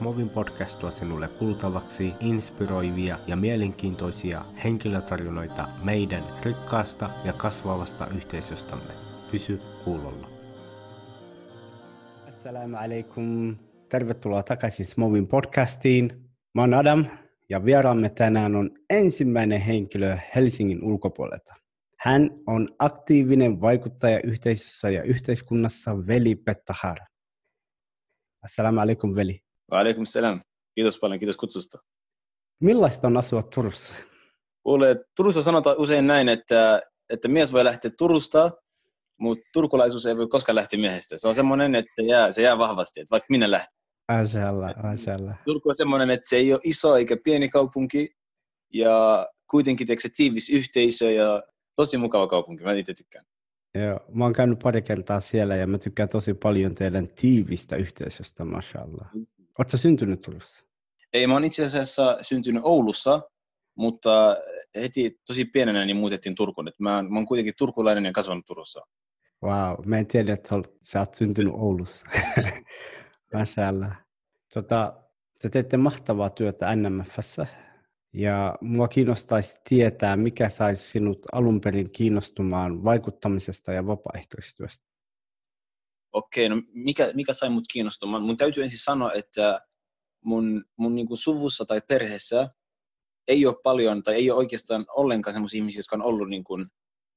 Movin 0.00 0.30
podcast 0.30 0.78
tuo 0.78 0.90
sinulle 0.90 1.28
kuultavaksi 1.28 2.12
inspiroivia 2.20 3.18
ja 3.26 3.36
mielenkiintoisia 3.36 4.44
henkilötarinoita 4.64 5.68
meidän 5.84 6.22
rikkaasta 6.44 7.10
ja 7.24 7.32
kasvavasta 7.32 8.06
yhteisöstämme. 8.16 8.92
Pysy 9.30 9.60
kuulolla. 9.84 10.28
Assalamu 12.28 12.76
alaikum. 12.76 13.56
Tervetuloa 13.88 14.42
takaisin 14.42 14.86
Smovin 14.86 15.26
podcastiin. 15.26 16.30
Mä 16.54 16.62
oon 16.62 16.74
Adam 16.74 17.04
ja 17.48 17.64
vieraamme 17.64 18.08
tänään 18.08 18.56
on 18.56 18.70
ensimmäinen 18.90 19.60
henkilö 19.60 20.18
Helsingin 20.34 20.84
ulkopuolelta. 20.84 21.54
Hän 22.00 22.30
on 22.46 22.68
aktiivinen 22.78 23.60
vaikuttaja 23.60 24.20
yhteisössä 24.24 24.90
ja 24.90 25.02
yhteiskunnassa 25.02 26.06
Veli 26.06 26.34
Pettahar. 26.34 26.98
Assalamu 28.44 28.80
alaikum 28.80 29.14
Veli. 29.14 29.40
Alaikum 29.70 30.04
salam. 30.04 30.40
Kiitos 30.74 30.98
paljon, 30.98 31.18
kiitos 31.18 31.36
kutsusta. 31.36 31.78
Millaista 32.60 33.06
on 33.06 33.16
asua 33.16 33.42
Turussa? 33.42 33.94
Kuule, 34.62 34.96
Turussa 35.16 35.42
sanotaan 35.42 35.78
usein 35.78 36.06
näin, 36.06 36.28
että, 36.28 36.82
että 37.10 37.28
mies 37.28 37.52
voi 37.52 37.64
lähteä 37.64 37.90
Turusta, 37.98 38.50
mutta 39.20 39.44
turkulaisuus 39.52 40.06
ei 40.06 40.16
voi 40.16 40.28
koskaan 40.28 40.56
lähteä 40.56 40.80
miehestä. 40.80 41.18
Se 41.18 41.28
on 41.28 41.34
semmoinen, 41.34 41.74
että 41.74 42.02
jää, 42.02 42.32
se 42.32 42.42
jää 42.42 42.58
vahvasti, 42.58 43.00
että 43.00 43.10
vaikka 43.10 43.26
minä 43.30 43.50
lähten. 43.50 43.78
Ajalla. 44.08 45.34
Turku 45.44 45.68
on 45.68 45.74
semmoinen, 45.74 46.10
että 46.10 46.28
se 46.28 46.36
ei 46.36 46.52
ole 46.52 46.60
iso 46.64 46.96
eikä 46.96 47.16
pieni 47.24 47.48
kaupunki, 47.48 48.08
ja 48.72 49.26
kuitenkin 49.50 49.86
se 49.98 50.08
tiivis 50.16 50.50
yhteisö 50.50 51.10
ja 51.10 51.42
tosi 51.78 51.96
mukava 51.96 52.26
kaupunki, 52.26 52.64
mä 52.64 52.72
itse 52.72 52.94
tykkään. 52.94 53.24
Joo, 53.74 54.00
mä 54.12 54.24
oon 54.24 54.32
käynyt 54.32 54.58
pari 54.58 54.82
kertaa 54.82 55.20
siellä 55.20 55.56
ja 55.56 55.66
mä 55.66 55.78
tykkään 55.78 56.08
tosi 56.08 56.34
paljon 56.34 56.74
teidän 56.74 57.08
tiivistä 57.08 57.76
yhteisöstä, 57.76 58.44
mashallah. 58.44 59.14
Mm. 59.14 59.26
Oletko 59.58 59.76
syntynyt 59.76 60.20
Turussa? 60.20 60.64
Ei, 61.12 61.26
mä 61.26 61.32
oon 61.32 61.44
itse 61.44 61.64
asiassa 61.64 62.18
syntynyt 62.22 62.62
Oulussa, 62.64 63.20
mutta 63.74 64.36
heti 64.74 65.20
tosi 65.26 65.44
pienenä 65.44 65.84
niin 65.84 65.96
muutettiin 65.96 66.34
Turkuun. 66.34 66.68
Et 66.68 66.78
mä, 66.78 67.02
mä 67.02 67.18
oon 67.18 67.26
kuitenkin 67.26 67.54
turkulainen 67.58 68.04
ja 68.04 68.12
kasvanut 68.12 68.46
Turussa. 68.46 68.80
Wow, 69.42 69.86
mä 69.86 69.98
en 69.98 70.06
tiedä, 70.06 70.32
että 70.32 70.48
sä 70.82 70.98
oot 71.00 71.14
syntynyt 71.14 71.52
Oulussa. 71.56 72.06
Mashallah. 73.34 73.96
Tota, 74.54 75.02
te 75.42 75.48
teette 75.48 75.76
mahtavaa 75.76 76.30
työtä 76.30 76.76
NMFssä 76.76 77.46
ja 78.12 78.54
mua 78.60 78.88
kiinnostaisi 78.88 79.56
tietää, 79.68 80.16
mikä 80.16 80.48
saisi 80.48 80.90
sinut 80.90 81.18
alun 81.32 81.60
perin 81.60 81.90
kiinnostumaan 81.90 82.84
vaikuttamisesta 82.84 83.72
ja 83.72 83.86
vapaaehtoistyöstä 83.86 84.88
okei, 86.12 86.48
no 86.48 86.62
mikä, 86.72 87.10
mikä 87.14 87.32
sai 87.32 87.50
mut 87.50 87.64
kiinnostumaan? 87.72 88.22
Mun 88.22 88.36
täytyy 88.36 88.62
ensin 88.62 88.78
sanoa, 88.78 89.12
että 89.12 89.60
mun, 90.24 90.64
mun 90.76 90.94
niin 90.94 91.06
kuin 91.06 91.18
suvussa 91.18 91.64
tai 91.64 91.80
perheessä 91.88 92.48
ei 93.28 93.46
ole 93.46 93.56
paljon 93.62 94.02
tai 94.02 94.14
ei 94.14 94.30
ole 94.30 94.38
oikeastaan 94.38 94.86
ollenkaan 94.96 95.34
sellaisia 95.34 95.58
ihmisiä, 95.58 95.80
jotka 95.80 95.96
on 95.96 96.02
ollut 96.02 96.28
niin 96.28 96.44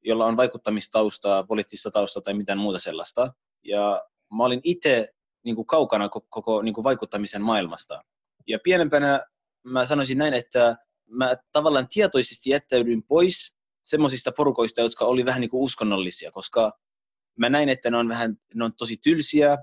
jolla 0.03 0.25
on 0.25 0.37
vaikuttamistaustaa, 0.37 1.43
poliittista 1.43 1.91
taustaa 1.91 2.21
tai 2.21 2.33
mitään 2.33 2.57
muuta 2.57 2.79
sellaista. 2.79 3.33
Ja 3.63 4.01
mä 4.37 4.43
olin 4.43 4.61
itse 4.63 5.07
niin 5.45 5.55
kuin 5.55 5.65
kaukana 5.65 6.09
koko, 6.09 6.27
koko 6.29 6.61
niin 6.61 6.73
kuin 6.73 6.83
vaikuttamisen 6.83 7.41
maailmasta. 7.41 8.03
Ja 8.47 8.59
pienempänä 8.63 9.25
mä 9.63 9.85
sanoisin 9.85 10.17
näin, 10.17 10.33
että 10.33 10.77
mä 11.09 11.35
tavallaan 11.51 11.87
tietoisesti 11.87 12.49
jättäydyin 12.49 13.03
pois 13.03 13.55
semmoisista 13.83 14.31
porukoista, 14.37 14.81
jotka 14.81 15.05
oli 15.05 15.25
vähän 15.25 15.41
niin 15.41 15.49
kuin 15.49 15.63
uskonnollisia, 15.63 16.31
koska 16.31 16.71
mä 17.39 17.49
näin, 17.49 17.69
että 17.69 17.89
ne 17.89 17.97
on 17.97 18.09
vähän, 18.09 18.37
ne 18.55 18.63
on 18.63 18.75
tosi 18.77 18.97
tylsiä, 19.03 19.57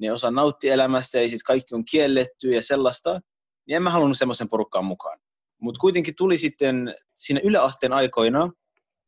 ne 0.00 0.12
osaa 0.12 0.30
nauttia 0.30 0.74
elämästä 0.74 1.20
ja 1.20 1.28
sitten 1.28 1.46
kaikki 1.46 1.74
on 1.74 1.84
kielletty 1.84 2.50
ja 2.50 2.62
sellaista, 2.62 3.20
niin 3.66 3.76
en 3.76 3.82
mä 3.82 3.90
halunnut 3.90 4.18
semmoisen 4.18 4.48
porukkaan 4.48 4.84
mukaan. 4.84 5.18
Mutta 5.60 5.78
kuitenkin 5.80 6.14
tuli 6.16 6.38
sitten 6.38 6.94
siinä 7.14 7.40
yläasteen 7.44 7.92
aikoina, 7.92 8.50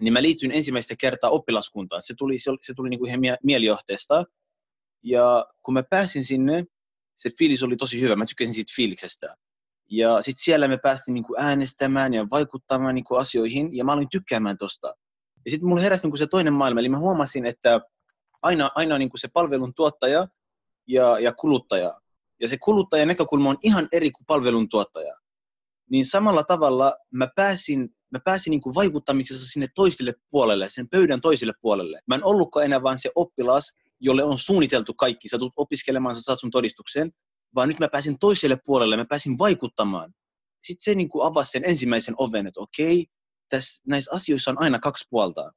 niin 0.01 0.13
mä 0.13 0.23
liityin 0.23 0.53
ensimmäistä 0.53 0.95
kertaa 0.99 1.31
oppilaskuntaan. 1.31 2.03
Se 2.03 2.15
tuli, 2.19 2.39
se, 2.39 2.51
se 2.61 2.75
tuli 2.75 2.91
niinku 2.91 3.07
ihan 3.07 3.21
mielijohteesta. 3.43 4.25
Ja 5.03 5.47
kun 5.63 5.75
mä 5.75 5.83
pääsin 5.91 6.25
sinne, 6.25 6.65
se 7.17 7.31
fiilis 7.39 7.63
oli 7.63 7.77
tosi 7.77 8.01
hyvä. 8.01 8.17
Mä 8.17 8.27
tykkäsin 8.27 8.55
siitä 8.55 8.73
fiiliksestä. 8.77 9.37
Ja 9.91 10.23
sitten 10.23 10.45
siellä 10.45 10.69
me 10.69 10.79
päästiin 10.79 11.15
niinku 11.15 11.35
äänestämään 11.39 12.15
ja 12.15 12.27
vaikuttamaan 12.31 12.95
niinku 12.95 13.15
asioihin, 13.15 13.77
ja 13.77 13.85
mä 13.85 13.93
aloin 13.93 14.09
tykkäämään 14.09 14.59
tosta. 14.59 14.95
Ja 15.45 15.51
sitten 15.51 15.69
mulla 15.69 15.83
heräsi 15.83 16.03
niinku 16.03 16.17
se 16.17 16.27
toinen 16.27 16.53
maailma, 16.53 16.81
eli 16.81 16.89
mä 16.89 16.99
huomasin, 16.99 17.47
että 17.47 17.81
aina, 18.43 18.71
aina 18.75 18.99
niin 18.99 19.11
kuin 19.11 19.21
se 19.21 19.29
palvelun 19.29 19.75
tuottaja 19.75 20.29
ja, 20.89 21.19
ja 21.19 21.33
kuluttaja. 21.33 22.01
Ja 22.41 22.49
se 22.49 22.59
kuluttajan 22.59 23.09
näkökulma 23.09 23.51
on 23.51 23.57
ihan 23.63 23.89
eri 23.93 24.11
kuin 24.11 24.27
palvelun 24.27 24.69
tuottaja. 24.69 25.15
Niin 25.91 26.07
samalla 26.07 26.45
tavalla 26.45 26.97
mä 27.11 27.29
pääsin, 27.37 27.89
mä 28.11 28.19
pääsin 28.25 28.51
niin 28.51 28.61
kuin 28.61 28.75
vaikuttamisessa 28.75 29.47
sinne 29.47 29.67
toiselle 29.75 30.13
puolelle, 30.31 30.71
sen 30.71 30.89
pöydän 30.89 31.21
toiselle 31.21 31.53
puolelle. 31.61 32.01
Mä 32.07 32.15
en 32.15 32.25
ollutkaan 32.25 32.65
enää 32.65 32.83
vain 32.83 32.99
se 32.99 33.11
oppilas, 33.15 33.73
jolle 34.01 34.25
on 34.25 34.39
suunniteltu 34.39 34.95
kaikki. 34.95 35.29
Sä 35.29 35.39
tulet 35.39 35.53
opiskelemaan, 35.57 36.15
sä 36.15 36.21
saat 36.21 36.41
sun 36.41 36.51
todistuksen. 36.51 37.13
Vaan 37.57 37.69
nyt 37.69 37.81
mä 37.81 37.89
pääsin 37.89 38.19
toiselle 38.19 38.59
puolelle, 38.65 38.97
mä 38.97 39.05
pääsin 39.05 39.39
vaikuttamaan. 39.39 40.15
Sitten 40.61 40.85
se 40.85 40.95
niin 40.95 41.09
kuin 41.09 41.27
avasi 41.27 41.51
sen 41.51 41.65
ensimmäisen 41.65 42.15
oven, 42.19 42.47
että 42.47 42.61
okei, 42.61 43.07
tässä, 43.49 43.83
näissä 43.87 44.11
asioissa 44.15 44.51
on 44.51 44.61
aina 44.61 44.79
kaksi 44.79 45.07
puolta. 45.11 45.53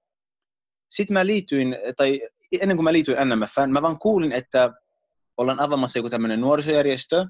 Sitten 0.89 1.13
mä 1.13 1.25
liityin, 1.25 1.77
tai 1.97 2.21
ennen 2.61 2.77
kuin 2.77 2.83
mä 2.83 2.93
liityin 2.93 3.17
NMFään, 3.25 3.71
mä 3.71 3.81
vaan 3.81 3.99
kuulin, 3.99 4.31
että 4.31 4.73
ollaan 5.37 5.59
avaamassa 5.59 5.99
joku 5.99 6.09
tämmöinen 6.09 6.41
nuorisojärjestö, 6.41 7.25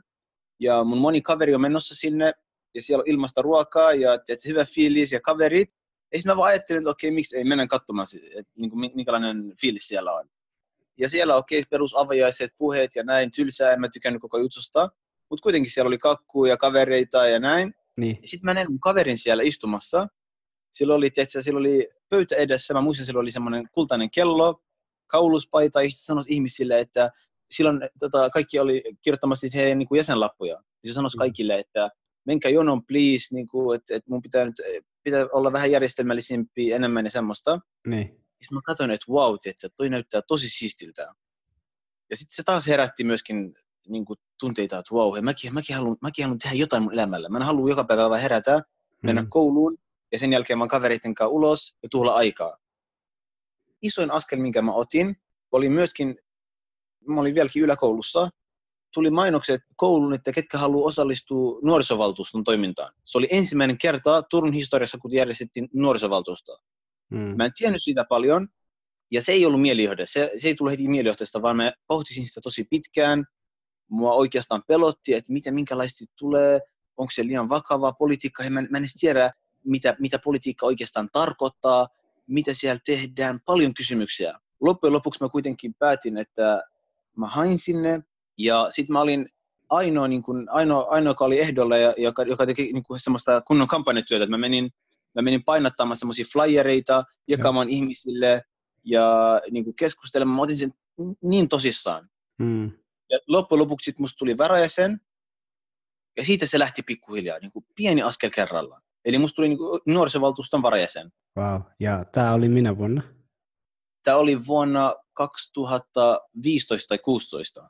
ja 0.59 0.83
mun 0.83 0.97
moni 0.97 1.21
kaveri 1.21 1.55
on 1.55 1.61
menossa 1.61 1.95
sinne, 1.95 2.33
ja 2.75 2.81
siellä 2.81 3.01
on 3.01 3.09
ilmasta 3.09 3.41
ruokaa, 3.41 3.93
ja 3.93 4.13
että 4.13 4.33
hyvä 4.47 4.65
fiilis 4.65 5.11
ja 5.11 5.21
kaverit. 5.21 5.69
Ja 6.11 6.17
sitten 6.17 6.31
mä 6.31 6.37
vaan 6.37 6.49
ajattelin, 6.49 6.81
että 6.81 6.89
okei, 6.89 7.11
miksi 7.11 7.37
ei 7.37 7.43
mennä 7.43 7.67
katsomaan, 7.67 8.07
että 8.39 8.51
niin 8.55 8.69
kuin, 8.69 8.91
minkälainen 8.95 9.53
fiilis 9.61 9.87
siellä 9.87 10.13
on. 10.13 10.29
Ja 10.99 11.09
siellä 11.09 11.35
okei, 11.35 11.63
perusavajaiset, 11.69 12.51
puheet 12.57 12.95
ja 12.95 13.03
näin, 13.03 13.31
tylsää, 13.31 13.73
en 13.73 13.79
mä 13.79 13.87
tykännyt 13.93 14.21
koko 14.21 14.37
jutusta. 14.37 14.89
Mutta 15.29 15.43
kuitenkin 15.43 15.71
siellä 15.71 15.87
oli 15.87 15.97
kakkuja 15.97 16.53
ja 16.53 16.57
kavereita 16.57 17.27
ja 17.27 17.39
näin. 17.39 17.73
Niin. 17.97 18.17
Sitten 18.23 18.45
mä 18.45 18.53
näin 18.53 18.71
mun 18.71 18.79
kaverin 18.79 19.17
siellä 19.17 19.43
istumassa. 19.43 20.07
Sillä 20.73 20.95
oli, 20.95 21.09
tiedätkö, 21.09 21.41
sillä 21.41 21.59
oli 21.59 21.89
pöytä 22.09 22.35
edessä, 22.35 22.73
mä 22.73 22.81
muistan, 22.81 23.05
sillä 23.05 23.19
oli 23.19 23.31
semmoinen 23.31 23.69
kultainen 23.71 24.11
kello, 24.11 24.61
kauluspaita, 25.07 25.81
ja 25.81 25.89
sitten 25.89 26.03
sanoi 26.03 26.23
ihmisille, 26.27 26.79
että 26.79 27.11
silloin 27.51 27.79
tota, 27.99 28.29
kaikki 28.29 28.59
oli 28.59 28.83
kirjoittamassa 29.01 29.47
heidän 29.55 29.79
niin 29.79 29.87
kuin 29.87 29.97
jäsenlappuja. 29.97 30.53
Ja 30.53 30.87
se 30.87 30.93
sanoi 30.93 31.09
mm. 31.15 31.17
kaikille, 31.17 31.59
että 31.59 31.89
menkää 32.25 32.51
jonon 32.51 32.85
please, 32.85 33.35
niin 33.35 33.47
kuin, 33.47 33.75
että, 33.75 33.95
että 33.95 34.09
mun 34.09 34.21
pitää, 34.21 34.45
nyt, 34.45 34.55
pitää 35.03 35.25
olla 35.31 35.53
vähän 35.53 35.71
järjestelmällisempi 35.71 36.71
enemmän 36.71 37.05
ja 37.05 37.11
semmoista. 37.11 37.59
Niin. 37.87 38.25
Sitten 38.41 38.55
mä 38.55 38.61
katsoin, 38.65 38.91
että 38.91 39.11
wow, 39.11 39.35
että 39.45 39.69
toi 39.77 39.89
näyttää 39.89 40.21
tosi 40.27 40.49
siistiltä. 40.49 41.13
Ja 42.09 42.15
sitten 42.15 42.35
se 42.35 42.43
taas 42.43 42.67
herätti 42.67 43.03
myöskin 43.03 43.53
niin 43.87 44.05
kuin, 44.05 44.19
tunteita, 44.39 44.77
että 44.77 44.95
wow, 44.95 45.23
mäkin, 45.23 45.53
mäkin, 45.53 45.75
haluan, 45.75 45.97
mäkin 46.01 46.25
haluan 46.25 46.39
tehdä 46.39 46.55
jotain 46.55 46.83
mun 46.83 46.93
elämällä. 46.93 47.29
Mä 47.29 47.37
en 47.37 47.43
halua 47.43 47.69
joka 47.69 47.83
päivä 47.83 48.09
vaan 48.09 48.21
herätä, 48.21 48.61
mennä 49.03 49.21
mm. 49.21 49.29
kouluun 49.29 49.77
ja 50.11 50.19
sen 50.19 50.33
jälkeen 50.33 50.59
mä 50.59 50.67
kavereiden 50.67 51.15
kanssa 51.15 51.31
ulos 51.31 51.75
ja 51.83 51.89
tuhla 51.91 52.13
aikaa 52.13 52.57
isoin 53.81 54.11
askel, 54.11 54.39
minkä 54.39 54.61
mä 54.61 54.73
otin, 54.73 55.15
oli 55.51 55.69
myöskin, 55.69 56.15
mä 57.07 57.21
olin 57.21 57.35
vieläkin 57.35 57.63
yläkoulussa, 57.63 58.29
tuli 58.93 59.09
mainokset 59.09 59.61
kouluun, 59.75 60.13
että 60.13 60.31
ketkä 60.31 60.57
haluaa 60.57 60.87
osallistua 60.87 61.59
nuorisovaltuuston 61.63 62.43
toimintaan. 62.43 62.93
Se 63.03 63.17
oli 63.17 63.27
ensimmäinen 63.31 63.77
kerta 63.77 64.21
Turun 64.21 64.53
historiassa, 64.53 64.97
kun 64.97 65.13
järjestettiin 65.13 65.69
nuorisovaltuustoa. 65.73 66.59
Hmm. 67.15 67.37
Mä 67.37 67.45
en 67.45 67.51
tiennyt 67.57 67.83
siitä 67.83 68.05
paljon, 68.09 68.47
ja 69.11 69.21
se 69.21 69.31
ei 69.31 69.45
ollut 69.45 69.61
mielijohde. 69.61 70.05
Se, 70.05 70.31
se 70.37 70.47
ei 70.47 70.55
tullut 70.55 70.71
heti 70.71 70.87
mielijohteesta, 70.87 71.41
vaan 71.41 71.57
mä 71.57 71.71
pohtisin 71.87 72.27
sitä 72.27 72.41
tosi 72.43 72.67
pitkään. 72.69 73.25
Mua 73.89 74.11
oikeastaan 74.11 74.63
pelotti, 74.67 75.13
että 75.13 75.33
mitä, 75.33 75.51
minkälaisesti 75.51 76.05
tulee, 76.15 76.59
onko 76.97 77.11
se 77.11 77.23
liian 77.23 77.49
vakavaa 77.49 77.93
politiikkaa. 77.93 78.49
Mä, 78.49 78.61
mä 78.61 78.77
en 78.77 78.83
edes 78.83 78.93
tiedä, 78.99 79.31
mitä, 79.65 79.95
mitä 79.99 80.19
politiikka 80.23 80.65
oikeastaan 80.65 81.09
tarkoittaa 81.13 81.87
mitä 82.29 82.53
siellä 82.53 82.79
tehdään, 82.85 83.39
paljon 83.45 83.73
kysymyksiä. 83.73 84.33
Loppujen 84.61 84.93
lopuksi 84.93 85.23
mä 85.23 85.29
kuitenkin 85.29 85.73
päätin, 85.73 86.17
että 86.17 86.63
mä 87.17 87.27
hain 87.27 87.59
sinne 87.59 88.03
ja 88.37 88.67
sitten 88.69 88.93
mä 88.93 89.01
olin 89.01 89.29
ainoa, 89.69 90.07
niin 90.07 90.23
kuin, 90.23 90.49
ainoa, 90.49 90.87
ainoa, 90.89 91.11
joka 91.11 91.25
oli 91.25 91.39
ehdolla 91.39 91.77
ja 91.77 91.93
joka, 91.97 92.23
joka 92.23 92.45
teki 92.45 92.73
niin 92.73 92.83
semmoista 92.97 93.41
kunnon 93.41 93.67
kampanjatyötä. 93.67 94.27
Mä 94.27 94.37
menin, 94.37 94.69
mä 95.15 95.21
menin 95.21 95.43
painattamaan 95.43 95.97
semmoisia 95.97 96.25
flyereita, 96.33 97.03
jakamaan 97.27 97.69
ja. 97.69 97.75
ihmisille 97.75 98.43
ja 98.85 99.41
niin 99.51 99.63
kuin 99.63 99.75
keskustelemaan. 99.75 100.35
Mä 100.35 100.41
otin 100.41 100.57
sen 100.57 100.73
niin 101.23 101.49
tosissaan. 101.49 102.09
Hmm. 102.43 102.71
Ja 103.09 103.19
loppujen 103.27 103.59
lopuksi 103.59 103.85
sit 103.85 103.99
musta 103.99 104.17
tuli 104.17 104.37
varajäsen 104.37 105.01
ja 106.17 106.25
siitä 106.25 106.45
se 106.45 106.59
lähti 106.59 106.81
pikkuhiljaa, 106.83 107.39
niin 107.39 107.51
kuin 107.51 107.65
pieni 107.75 108.01
askel 108.01 108.29
kerrallaan. 108.29 108.81
Eli 109.05 109.17
musta 109.17 109.35
tuli 109.35 109.49
niin 109.49 109.59
nuorisovaltuuston 109.85 110.61
varajäsen. 110.61 111.11
Wow. 111.37 111.61
Ja 111.79 112.05
tämä 112.11 112.33
oli 112.33 112.49
minä 112.49 112.77
vuonna? 112.77 113.01
Tämä 114.03 114.17
oli 114.17 114.45
vuonna 114.47 114.95
2015 115.13 116.87
tai 116.87 116.97
2016. 116.97 117.69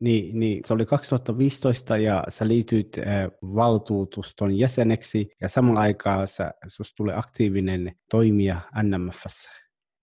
Niin, 0.00 0.40
niin, 0.40 0.60
se 0.64 0.74
oli 0.74 0.86
2015 0.86 1.96
ja 1.96 2.24
sä 2.28 2.48
liityit 2.48 2.98
äh, 2.98 3.04
valtuutuston 3.42 4.58
jäseneksi 4.58 5.28
ja 5.40 5.48
samalla 5.48 5.80
aikaa 5.80 6.26
sä, 6.26 6.50
susta 6.68 6.96
tuli 6.96 7.12
aktiivinen 7.12 7.96
toimija 8.10 8.60
NMFssä. 8.82 9.50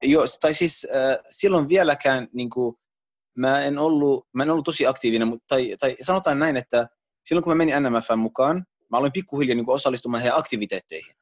Joo, 0.04 0.26
tai 0.42 0.54
siis 0.54 0.88
äh, 0.96 1.18
silloin 1.30 1.70
vieläkään 1.70 2.28
niin 2.34 2.50
kuin, 2.50 2.76
mä, 3.38 3.64
en 3.64 3.80
ollut, 3.80 4.28
mä 4.34 4.44
en 4.44 4.50
ollut 4.50 4.66
tosi 4.66 4.88
aktiivinen, 4.88 5.28
mutta, 5.28 5.46
tai, 5.48 5.76
tai 5.80 5.96
sanotaan 6.02 6.40
näin, 6.40 6.58
että 6.58 6.88
silloin 7.24 7.44
kun 7.44 7.52
mä 7.52 7.56
menin 7.56 7.84
NMFn 7.84 8.20
mukaan, 8.20 8.66
mä 8.92 8.98
aloin 8.98 9.12
pikkuhiljaa 9.12 9.56
niin 9.56 9.66
kuin 9.66 9.76
osallistumaan 9.76 10.22
heidän 10.22 10.40
aktiviteetteihin. 10.40 11.16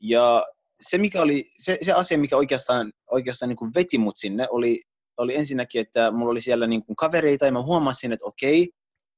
Ja 0.00 0.46
se, 0.80 0.98
mikä 0.98 1.22
oli, 1.22 1.50
se, 1.58 1.78
se 1.82 1.92
asia, 1.92 2.18
mikä 2.18 2.36
oikeastaan, 2.36 2.92
oikeastaan 3.10 3.48
niin 3.48 3.56
kuin 3.56 3.70
veti 3.74 3.98
mut 3.98 4.18
sinne, 4.18 4.46
oli, 4.50 4.82
oli 5.18 5.34
ensinnäkin, 5.34 5.80
että 5.80 6.10
mulla 6.10 6.30
oli 6.30 6.40
siellä 6.40 6.66
niin 6.66 6.84
kuin 6.84 6.96
kavereita 6.96 7.46
ja 7.46 7.52
mä 7.52 7.62
huomasin, 7.62 8.12
että 8.12 8.24
okei, 8.24 8.70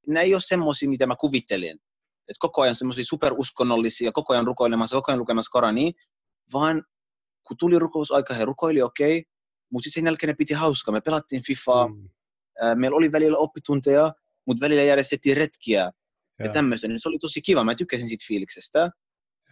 nämä 0.07 0.23
ei 0.23 0.35
ole 0.35 0.43
semmoisia, 0.45 0.89
mitä 0.89 1.07
mä 1.07 1.17
kuvittelin. 1.17 1.79
Että 2.29 2.41
koko 2.41 2.63
ajan 2.63 2.75
semmoisia 2.75 3.05
superuskonnollisia, 3.05 4.13
koko 4.13 4.33
ajan 4.33 4.47
rukoilemassa, 4.47 4.97
koko 4.97 5.13
ajan 5.13 5.19
lukemassa 5.19 5.51
Korania, 5.53 5.91
vaan 6.53 6.85
kun 7.49 7.57
tuli 7.57 7.79
rukousaika, 7.79 8.35
he 8.35 8.45
rukoili 8.45 8.83
okei, 8.83 9.19
okay, 9.19 9.31
mutta 9.73 9.85
sitten 9.85 10.01
sen 10.01 10.07
jälkeen 10.07 10.29
ne 10.29 10.35
piti 10.35 10.55
hauskaa. 10.55 10.93
Me 10.93 11.01
pelattiin 11.01 11.43
FIFAa, 11.47 11.89
mm. 11.89 12.09
meillä 12.75 12.97
oli 12.97 13.13
välillä 13.13 13.39
oppitunteja, 13.39 14.13
mutta 14.47 14.65
välillä 14.65 14.83
järjestettiin 14.83 15.37
retkiä 15.37 15.81
ja, 15.81 15.93
ja 16.47 16.53
tämmöistä. 16.53 16.89
Niin 16.89 17.01
se 17.01 17.09
oli 17.09 17.19
tosi 17.19 17.43
kiva, 17.43 17.65
mä 17.65 17.75
tykkäsin 17.75 18.09
siitä 18.09 18.25
fiiliksestä. 18.29 18.79
Ja, 18.79 18.91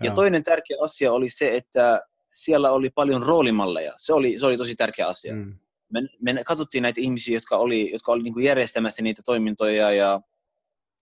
ja 0.02 0.10
toinen 0.10 0.42
tärkeä 0.42 0.76
asia 0.80 1.12
oli 1.12 1.30
se, 1.30 1.56
että 1.56 2.00
siellä 2.32 2.70
oli 2.70 2.90
paljon 2.90 3.22
roolimalleja. 3.22 3.92
Se 3.96 4.12
oli, 4.12 4.38
se 4.38 4.46
oli 4.46 4.56
tosi 4.56 4.74
tärkeä 4.74 5.06
asia. 5.06 5.34
Mm. 5.34 5.58
Me, 5.92 6.00
me 6.20 6.44
katsottiin 6.44 6.82
näitä 6.82 7.00
ihmisiä, 7.00 7.36
jotka 7.36 7.56
oli, 7.56 7.92
jotka 7.92 8.12
oli 8.12 8.22
niin 8.22 8.34
kuin 8.34 8.44
järjestämässä 8.44 9.02
niitä 9.02 9.22
toimintoja 9.24 9.92
ja 9.92 10.20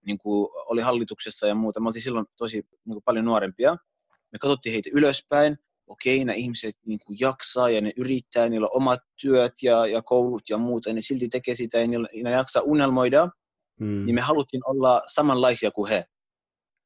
niin 0.06 0.18
kuin 0.18 0.48
oli 0.66 0.82
hallituksessa 0.82 1.46
ja 1.46 1.54
muuta. 1.54 1.80
Me 1.80 1.86
oltiin 1.86 2.02
silloin 2.02 2.26
tosi 2.36 2.56
niin 2.56 2.94
kuin 2.94 3.02
paljon 3.04 3.24
nuorempia. 3.24 3.76
Me 4.32 4.38
katsottiin 4.38 4.72
heitä 4.72 4.90
ylöspäin 4.92 5.58
okei, 5.86 6.24
nämä 6.24 6.36
ihmiset 6.36 6.76
niin 6.86 6.98
kuin 6.98 7.16
jaksaa 7.20 7.70
ja 7.70 7.80
ne 7.80 7.92
yrittää, 7.96 8.48
niillä 8.48 8.66
on 8.66 8.82
omat 8.82 9.00
työt 9.20 9.52
ja, 9.62 9.86
ja 9.86 10.02
koulut 10.02 10.42
ja 10.50 10.58
muuta, 10.58 10.88
ja 10.88 10.94
ne 10.94 11.00
silti 11.00 11.28
tekee 11.28 11.54
sitä 11.54 11.78
ja 11.78 11.86
niillä, 11.86 12.08
ne 12.22 12.30
jaksaa 12.30 12.62
unelmoida, 12.62 13.28
mm. 13.80 14.06
niin 14.06 14.14
me 14.14 14.20
haluttiin 14.20 14.62
olla 14.70 15.02
samanlaisia 15.06 15.70
kuin 15.70 15.90
he. 15.90 16.04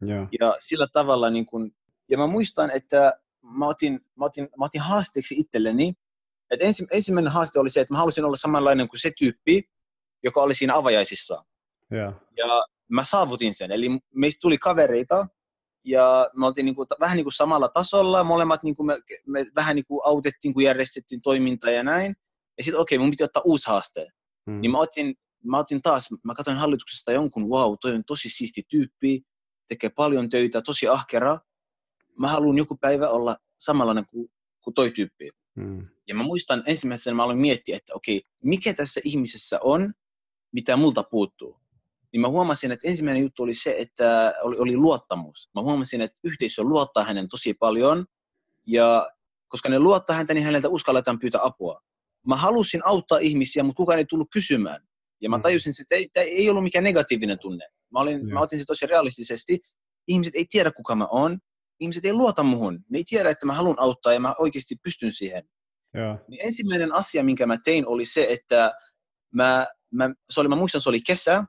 Yeah. 0.08 0.28
Ja 0.40 0.56
sillä 0.58 0.86
tavalla, 0.92 1.30
niin 1.30 1.46
kuin, 1.46 1.74
ja 2.10 2.18
mä 2.18 2.26
muistan, 2.26 2.70
että 2.70 3.12
mä 3.58 3.66
otin, 3.66 4.00
mä 4.18 4.24
otin, 4.24 4.48
mä 4.58 4.64
otin 4.64 4.80
haasteeksi 4.80 5.34
itselleni, 5.38 5.94
että 6.50 6.66
ensi, 6.66 6.86
ensimmäinen 6.92 7.32
haaste 7.32 7.60
oli 7.60 7.70
se, 7.70 7.80
että 7.80 7.94
mä 7.94 7.98
halusin 7.98 8.24
olla 8.24 8.36
samanlainen 8.36 8.88
kuin 8.88 9.00
se 9.00 9.10
tyyppi, 9.18 9.62
joka 10.22 10.42
oli 10.42 10.54
siinä 10.54 10.76
avajaisissa. 10.76 11.44
Yeah. 11.92 12.14
Ja 12.36 12.46
mä 12.88 13.04
saavutin 13.04 13.54
sen. 13.54 13.72
Eli 13.72 13.88
meistä 14.14 14.40
tuli 14.40 14.58
kavereita, 14.58 15.26
ja 15.84 16.30
me 16.36 16.46
oltiin 16.46 16.64
niin 16.64 16.74
kuin, 16.74 16.86
vähän 17.00 17.16
niin 17.16 17.24
kuin 17.24 17.32
samalla 17.32 17.68
tasolla, 17.68 18.24
molemmat 18.24 18.62
niin 18.62 18.76
kuin 18.76 18.86
me, 18.86 18.98
me 19.26 19.46
vähän 19.56 19.76
niin 19.76 19.84
kuin 19.84 20.00
autettiin, 20.04 20.54
kun 20.54 20.62
järjestettiin 20.62 21.20
toimintaa 21.20 21.70
ja 21.70 21.82
näin. 21.82 22.16
Ja 22.58 22.64
sitten 22.64 22.80
okei, 22.80 22.96
okay, 22.96 23.04
mun 23.04 23.10
piti 23.10 23.24
ottaa 23.24 23.42
uusi 23.46 23.68
haaste. 23.68 24.06
Mm. 24.46 24.60
Niin 24.60 24.70
mä 24.70 24.78
otin, 24.78 25.14
mä 25.44 25.58
otin 25.58 25.82
taas, 25.82 26.08
mä 26.24 26.34
katsoin 26.34 26.56
hallituksesta 26.56 27.12
jonkun, 27.12 27.48
wow, 27.50 27.74
toi 27.80 27.94
on 27.94 28.04
tosi 28.04 28.28
siisti 28.28 28.62
tyyppi, 28.68 29.22
tekee 29.68 29.90
paljon 29.90 30.28
töitä, 30.28 30.62
tosi 30.62 30.88
ahkera. 30.88 31.38
Mä 32.18 32.28
haluan 32.28 32.58
joku 32.58 32.76
päivä 32.80 33.08
olla 33.08 33.36
samanlainen 33.58 34.04
kuin, 34.10 34.30
kuin 34.64 34.74
toi 34.74 34.90
tyyppi. 34.90 35.30
Mm. 35.54 35.84
Ja 36.08 36.14
mä 36.14 36.22
muistan 36.22 36.62
ensimmäisenä, 36.66 37.14
mä 37.14 37.24
aloin 37.24 37.38
miettiä, 37.38 37.76
että 37.76 37.94
okei, 37.94 38.22
mikä 38.44 38.74
tässä 38.74 39.00
ihmisessä 39.04 39.58
on, 39.62 39.94
mitä 40.52 40.76
multa 40.76 41.02
puuttuu 41.02 41.60
niin 42.12 42.20
mä 42.20 42.28
huomasin, 42.28 42.72
että 42.72 42.88
ensimmäinen 42.88 43.22
juttu 43.22 43.42
oli 43.42 43.54
se, 43.54 43.74
että 43.78 44.34
oli, 44.42 44.56
oli 44.58 44.76
luottamus. 44.76 45.50
Mä 45.54 45.62
huomasin, 45.62 46.00
että 46.00 46.20
yhteisö 46.24 46.62
luottaa 46.62 47.04
hänen 47.04 47.28
tosi 47.28 47.54
paljon, 47.54 48.06
ja 48.66 49.10
koska 49.48 49.68
ne 49.68 49.78
luottaa 49.78 50.16
häntä, 50.16 50.34
niin 50.34 50.44
häneltä 50.44 50.68
uskalletaan 50.68 51.18
pyytää 51.18 51.40
apua. 51.44 51.80
Mä 52.26 52.36
halusin 52.36 52.80
auttaa 52.84 53.18
ihmisiä, 53.18 53.62
mutta 53.62 53.76
kukaan 53.76 53.98
ei 53.98 54.04
tullut 54.04 54.28
kysymään. 54.32 54.80
Ja 55.20 55.30
mä 55.30 55.36
mm. 55.36 55.42
tajusin, 55.42 55.72
että 55.80 55.94
ei, 55.94 56.08
tämä 56.12 56.24
ei 56.24 56.50
ollut 56.50 56.62
mikään 56.62 56.84
negatiivinen 56.84 57.38
tunne. 57.38 57.68
Mä, 57.92 58.00
olin, 58.00 58.26
mm. 58.26 58.32
mä 58.32 58.40
otin 58.40 58.58
se 58.58 58.64
tosi 58.64 58.86
realistisesti. 58.86 59.60
Ihmiset 60.08 60.34
ei 60.34 60.46
tiedä, 60.50 60.72
kuka 60.72 60.96
mä 60.96 61.06
oon. 61.10 61.38
Ihmiset 61.80 62.04
ei 62.04 62.12
luota 62.12 62.42
muhun. 62.42 62.84
Ne 62.88 62.98
ei 62.98 63.04
tiedä, 63.08 63.30
että 63.30 63.46
mä 63.46 63.52
haluan 63.52 63.78
auttaa 63.78 64.12
ja 64.12 64.20
mä 64.20 64.34
oikeasti 64.38 64.76
pystyn 64.84 65.12
siihen. 65.12 65.42
Ja. 65.94 66.18
Niin 66.28 66.40
ensimmäinen 66.44 66.94
asia, 66.94 67.24
minkä 67.24 67.46
mä 67.46 67.56
tein, 67.64 67.86
oli 67.86 68.04
se, 68.04 68.26
että 68.30 68.72
mä, 69.34 69.66
mä, 69.92 70.10
se 70.30 70.40
oli, 70.40 70.48
mä 70.48 70.56
muistan, 70.56 70.80
se 70.80 70.88
oli 70.88 71.00
kesä, 71.00 71.44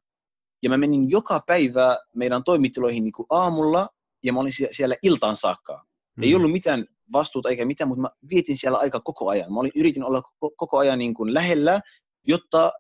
ja 0.64 0.70
mä 0.70 0.78
menin 0.78 1.10
joka 1.10 1.40
päivä 1.48 1.98
meidän 2.16 2.44
toimittiloihin 2.44 3.04
niin 3.04 3.14
kuin 3.14 3.26
aamulla, 3.30 3.88
ja 4.24 4.34
mä 4.34 4.40
olin 4.40 4.52
siellä 4.72 4.96
iltaan 5.04 5.36
saakka. 5.36 5.86
Mm. 6.18 6.24
Ei 6.24 6.36
ollut 6.36 6.52
mitään 6.52 6.86
vastuuta 7.14 7.50
eikä 7.50 7.66
mitään, 7.66 7.88
mutta 7.88 8.02
mä 8.02 8.10
vietin 8.30 8.58
siellä 8.58 8.78
aika 8.78 9.00
koko 9.00 9.30
ajan. 9.30 9.54
Mä 9.54 9.60
olin, 9.60 9.72
yritin 9.76 10.04
olla 10.04 10.22
koko 10.58 10.78
ajan 10.78 11.00
niin 11.00 11.14
kuin 11.14 11.34
lähellä, 11.34 11.82
jotta, 12.28 12.72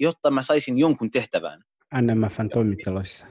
jotta 0.00 0.30
mä 0.30 0.42
saisin 0.42 0.78
jonkun 0.78 1.10
tehtävän. 1.10 1.62
NMFn 2.00 2.48
toimittiloissa. 2.48 3.26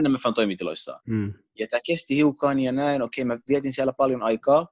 NMFn 0.00 0.34
toimittiloissa. 0.34 1.00
Mm. 1.06 1.34
Ja 1.58 1.66
tämä 1.66 1.80
kesti 1.86 2.16
hiukan 2.16 2.60
ja 2.60 2.72
näin, 2.72 3.02
okei, 3.02 3.24
mä 3.24 3.38
vietin 3.48 3.72
siellä 3.72 3.92
paljon 3.92 4.22
aikaa, 4.22 4.66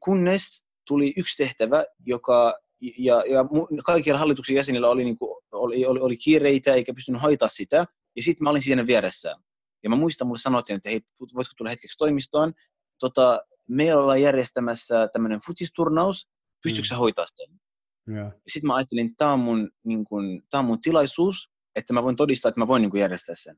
kunnes 0.00 0.66
tuli 0.86 1.12
yksi 1.16 1.36
tehtävä, 1.44 1.84
joka 2.06 2.54
ja, 2.98 3.24
ja 3.28 3.44
kaikilla 3.84 4.18
hallituksen 4.18 4.56
jäsenillä 4.56 4.88
oli, 4.88 5.04
niin 5.04 5.18
kuin, 5.18 5.42
oli, 5.52 5.86
oli, 5.86 6.00
oli 6.00 6.16
kiireitä 6.16 6.74
eikä 6.74 6.94
pystynyt 6.94 7.22
hoitaa 7.22 7.48
sitä. 7.48 7.84
Ja 8.16 8.22
sitten 8.22 8.44
mä 8.44 8.50
olin 8.50 8.62
siinä 8.62 8.86
vieressä. 8.86 9.36
Ja 9.82 9.90
mä 9.90 9.96
muistan, 9.96 10.26
mulle 10.26 10.38
sanottiin, 10.38 10.76
että 10.76 10.88
hei, 10.88 11.00
voitko 11.34 11.52
tulla 11.56 11.70
hetkeksi 11.70 11.98
toimistoon? 11.98 12.52
Tota, 13.00 13.40
me 13.68 13.94
ollaan 13.94 14.22
järjestämässä 14.22 15.08
tämmöinen 15.12 15.40
futisturnaus, 15.46 16.30
pystytkö 16.62 16.94
mm. 16.94 16.98
hoitaa 16.98 17.24
sen? 17.34 17.60
Yeah. 18.08 18.32
Sitten 18.46 18.66
mä 18.66 18.74
ajattelin, 18.74 19.06
että 19.06 19.16
tämä 19.18 19.32
on, 19.32 19.40
mun, 19.40 19.70
niin 19.84 20.04
kun, 20.04 20.42
tää 20.50 20.60
on 20.60 20.66
mun 20.66 20.80
tilaisuus, 20.80 21.50
että 21.76 21.92
mä 21.92 22.02
voin 22.02 22.16
todistaa, 22.16 22.48
että 22.48 22.60
mä 22.60 22.68
voin 22.68 22.82
niin 22.82 22.90
kun, 22.90 23.00
järjestää 23.00 23.34
sen. 23.38 23.56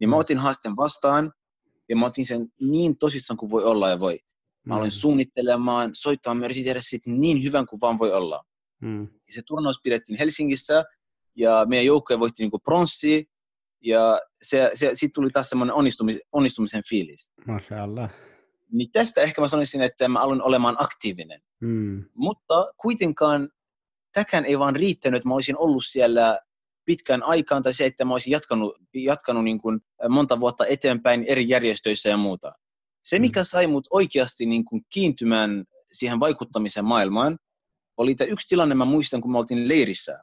Niin 0.00 0.08
mm. 0.08 0.10
mä 0.10 0.16
otin 0.16 0.38
haasteen 0.38 0.76
vastaan, 0.76 1.32
ja 1.88 1.96
mä 1.96 2.06
otin 2.06 2.26
sen 2.26 2.48
niin 2.60 2.98
tosissaan 2.98 3.36
kuin 3.36 3.50
voi 3.50 3.64
olla 3.64 3.88
ja 3.88 4.00
voi. 4.00 4.18
Mä 4.66 4.74
aloin 4.74 4.90
mm. 4.90 4.92
suunnittelemaan, 4.92 5.90
soittamaan, 5.94 6.36
mä 6.36 6.44
yritin 6.44 6.64
tehdä 6.64 6.80
siitä 6.82 7.10
niin 7.10 7.44
hyvän 7.44 7.66
kuin 7.66 7.80
vaan 7.80 7.98
voi 7.98 8.12
olla. 8.12 8.44
Mm. 8.80 9.02
Ja 9.02 9.32
se 9.32 9.42
turnaus 9.46 9.80
pidettiin 9.82 10.18
Helsingissä, 10.18 10.84
ja 11.36 11.66
meidän 11.68 11.86
joukkoja 11.86 12.20
voitti 12.20 12.42
niin 12.42 12.60
pronssi, 12.64 13.30
ja 13.84 14.20
se, 14.42 14.70
se, 14.74 14.90
siitä 14.94 15.12
tuli 15.14 15.30
taas 15.30 15.48
semmoinen 15.48 15.74
onnistumis, 15.74 16.18
onnistumisen 16.32 16.82
fiilis. 16.88 17.30
Mashallah. 17.46 18.10
Niin 18.72 18.92
tästä 18.92 19.20
ehkä 19.20 19.40
mä 19.40 19.48
sanoisin, 19.48 19.82
että 19.82 20.08
mä 20.08 20.20
aloin 20.20 20.42
olemaan 20.42 20.76
aktiivinen. 20.78 21.42
Mm. 21.60 22.04
Mutta 22.14 22.66
kuitenkaan 22.76 23.48
täkään 24.12 24.44
ei 24.44 24.58
vaan 24.58 24.76
riittänyt, 24.76 25.18
että 25.18 25.28
mä 25.28 25.34
olisin 25.34 25.58
ollut 25.58 25.84
siellä 25.86 26.38
pitkään 26.90 27.22
aikaan, 27.22 27.62
tai 27.62 27.74
se, 27.74 27.86
että 27.86 28.04
mä 28.04 28.14
olisin 28.14 28.30
jatkanut, 28.30 28.76
jatkanut 28.94 29.44
niin 29.44 29.60
kuin 29.60 29.80
monta 30.08 30.40
vuotta 30.40 30.66
eteenpäin 30.66 31.24
eri 31.28 31.48
järjestöissä 31.48 32.08
ja 32.08 32.16
muuta. 32.16 32.52
Se, 33.04 33.18
mm. 33.18 33.20
mikä 33.20 33.44
sai 33.44 33.66
mut 33.66 33.86
oikeasti 33.90 34.46
niin 34.46 34.64
kuin 34.64 34.82
kiintymään 34.92 35.64
siihen 35.92 36.20
vaikuttamisen 36.20 36.84
maailmaan, 36.84 37.38
oli 37.96 38.14
tämä 38.14 38.28
yksi 38.28 38.48
tilanne, 38.48 38.74
mä 38.74 38.84
muistan, 38.84 39.20
kun 39.20 39.32
mä 39.32 39.38
oltiin 39.38 39.68
leirissä. 39.68 40.18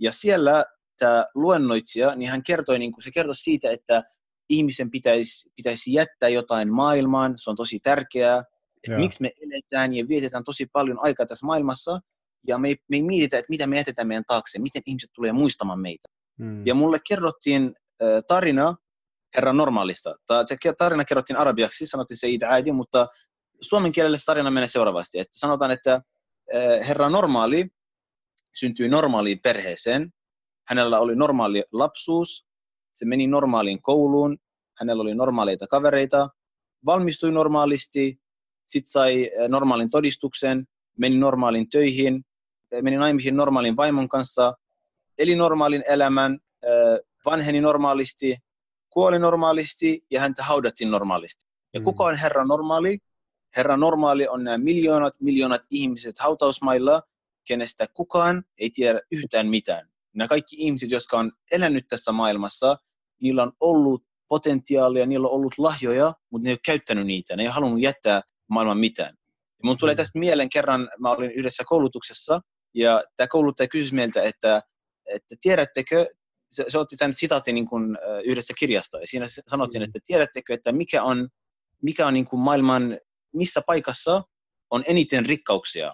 Ja 0.00 0.12
siellä 0.12 0.64
tämä 0.98 1.26
luennoitsija, 1.34 2.14
niin 2.14 2.30
hän 2.30 2.42
kertoi, 2.42 2.78
niin 2.78 2.92
kuin 2.92 3.02
se 3.02 3.10
kertoi 3.10 3.34
siitä, 3.34 3.70
että 3.70 4.02
ihmisen 4.48 4.90
pitäisi, 4.90 5.50
pitäisi 5.56 5.92
jättää 5.92 6.28
jotain 6.28 6.72
maailmaan, 6.72 7.34
se 7.36 7.50
on 7.50 7.56
tosi 7.56 7.80
tärkeää, 7.80 8.44
että 8.84 8.98
miksi 8.98 9.22
me 9.22 9.30
eletään 9.42 9.94
ja 9.94 10.08
vietetään 10.08 10.44
tosi 10.44 10.66
paljon 10.72 10.98
aikaa 11.00 11.26
tässä 11.26 11.46
maailmassa, 11.46 11.98
ja 12.46 12.58
me 12.58 12.68
ei, 12.68 12.76
me 12.88 12.96
ei 12.96 13.02
mietitä, 13.02 13.38
että 13.38 13.50
mitä 13.50 13.66
me 13.66 13.76
jätetään 13.76 14.08
meidän 14.08 14.24
taakse, 14.26 14.58
miten 14.58 14.82
ihmiset 14.86 15.10
tulee 15.14 15.32
muistamaan 15.32 15.80
meitä. 15.80 16.08
Hmm. 16.38 16.66
Ja 16.66 16.74
mulle 16.74 16.98
kerrottiin 17.08 17.74
äh, 18.02 18.22
tarina 18.28 18.74
herran 19.36 19.56
normaalista. 19.56 20.14
Se 20.46 20.72
tarina 20.78 21.04
kerrottiin 21.04 21.36
arabiaksi, 21.36 21.86
sanottiin 21.86 22.18
se 22.18 22.26
äiti, 22.48 22.72
mutta 22.72 23.06
suomen 23.60 23.92
kielellä 23.92 24.18
tarina 24.26 24.50
menee 24.50 24.68
seuraavasti. 24.68 25.18
Että 25.18 25.38
sanotaan, 25.38 25.70
että 25.70 25.94
äh, 25.94 26.88
herra 26.88 27.10
normaali 27.10 27.68
syntyi 28.54 28.88
normaaliin 28.88 29.40
perheeseen, 29.42 30.12
hänellä 30.68 31.00
oli 31.00 31.16
normaali 31.16 31.64
lapsuus, 31.72 32.48
se 32.94 33.06
meni 33.06 33.26
normaaliin 33.26 33.82
kouluun, 33.82 34.38
hänellä 34.78 35.02
oli 35.02 35.14
normaaleita 35.14 35.66
kavereita, 35.66 36.28
valmistui 36.86 37.32
normaalisti, 37.32 38.20
sitten 38.66 38.90
sai 38.90 39.30
normaalin 39.48 39.90
todistuksen, 39.90 40.66
meni 40.98 41.18
normaalin 41.18 41.68
töihin, 41.70 42.24
meni 42.82 42.96
naimisiin 42.96 43.36
normaalin 43.36 43.76
vaimon 43.76 44.08
kanssa, 44.08 44.54
eli 45.18 45.36
normaalin 45.36 45.82
elämän, 45.86 46.38
vanheni 47.26 47.60
normaalisti, 47.60 48.36
kuoli 48.90 49.18
normaalisti 49.18 50.00
ja 50.10 50.20
häntä 50.20 50.44
haudattiin 50.44 50.90
normaalisti. 50.90 51.46
Ja 51.74 51.80
kuka 51.80 52.04
on 52.04 52.16
Herra 52.16 52.44
normaali? 52.44 52.98
Herra 53.56 53.76
normaali 53.76 54.28
on 54.28 54.44
nämä 54.44 54.58
miljoonat, 54.58 55.12
miljoonat 55.20 55.62
ihmiset 55.70 56.18
hautausmailla, 56.18 57.02
kenestä 57.44 57.86
kukaan 57.94 58.44
ei 58.58 58.70
tiedä 58.70 59.00
yhtään 59.12 59.48
mitään. 59.48 59.88
Nämä 60.14 60.28
kaikki 60.28 60.56
ihmiset, 60.58 60.90
jotka 60.90 61.18
on 61.18 61.32
elänyt 61.52 61.88
tässä 61.88 62.12
maailmassa, 62.12 62.76
niillä 63.22 63.42
on 63.42 63.52
ollut 63.60 64.04
potentiaalia, 64.28 65.06
niillä 65.06 65.28
on 65.28 65.34
ollut 65.34 65.54
lahjoja, 65.58 66.14
mutta 66.30 66.44
ne 66.44 66.50
ei 66.50 66.52
ole 66.52 66.60
käyttänyt 66.64 67.06
niitä. 67.06 67.36
Ne 67.36 67.42
ei 67.42 67.46
ole 67.46 67.54
halunnut 67.54 67.80
jättää 67.80 68.22
maailman 68.48 68.78
mitään. 68.78 69.14
Ja 69.30 69.62
mun 69.62 69.78
tulee 69.78 69.94
mm. 69.94 69.96
tästä 69.96 70.18
mieleen 70.18 70.48
kerran, 70.48 70.88
mä 70.98 71.10
olin 71.10 71.30
yhdessä 71.30 71.64
koulutuksessa, 71.66 72.40
ja 72.74 73.04
tämä 73.16 73.26
kouluttaja 73.26 73.68
kysyi 73.68 73.96
meiltä, 73.96 74.22
että, 74.22 74.62
että 75.06 75.36
tiedättekö, 75.40 76.06
se, 76.50 76.64
se 76.68 76.78
otti 76.78 76.96
tämän 76.96 77.12
sitaatin 77.12 77.54
niin 77.54 77.68
kuin, 77.68 77.98
yhdestä 78.24 78.54
kirjasta, 78.58 79.00
ja 79.00 79.06
siinä 79.06 79.26
sanottiin, 79.28 79.82
mm. 79.82 79.84
että 79.84 79.98
tiedättekö, 80.06 80.54
että 80.54 80.72
mikä 80.72 81.02
on, 81.02 81.28
mikä 81.82 82.06
on 82.06 82.14
niin 82.14 82.26
kuin 82.26 82.40
maailman, 82.40 82.98
missä 83.34 83.62
paikassa 83.66 84.22
on 84.70 84.84
eniten 84.86 85.26
rikkauksia. 85.26 85.92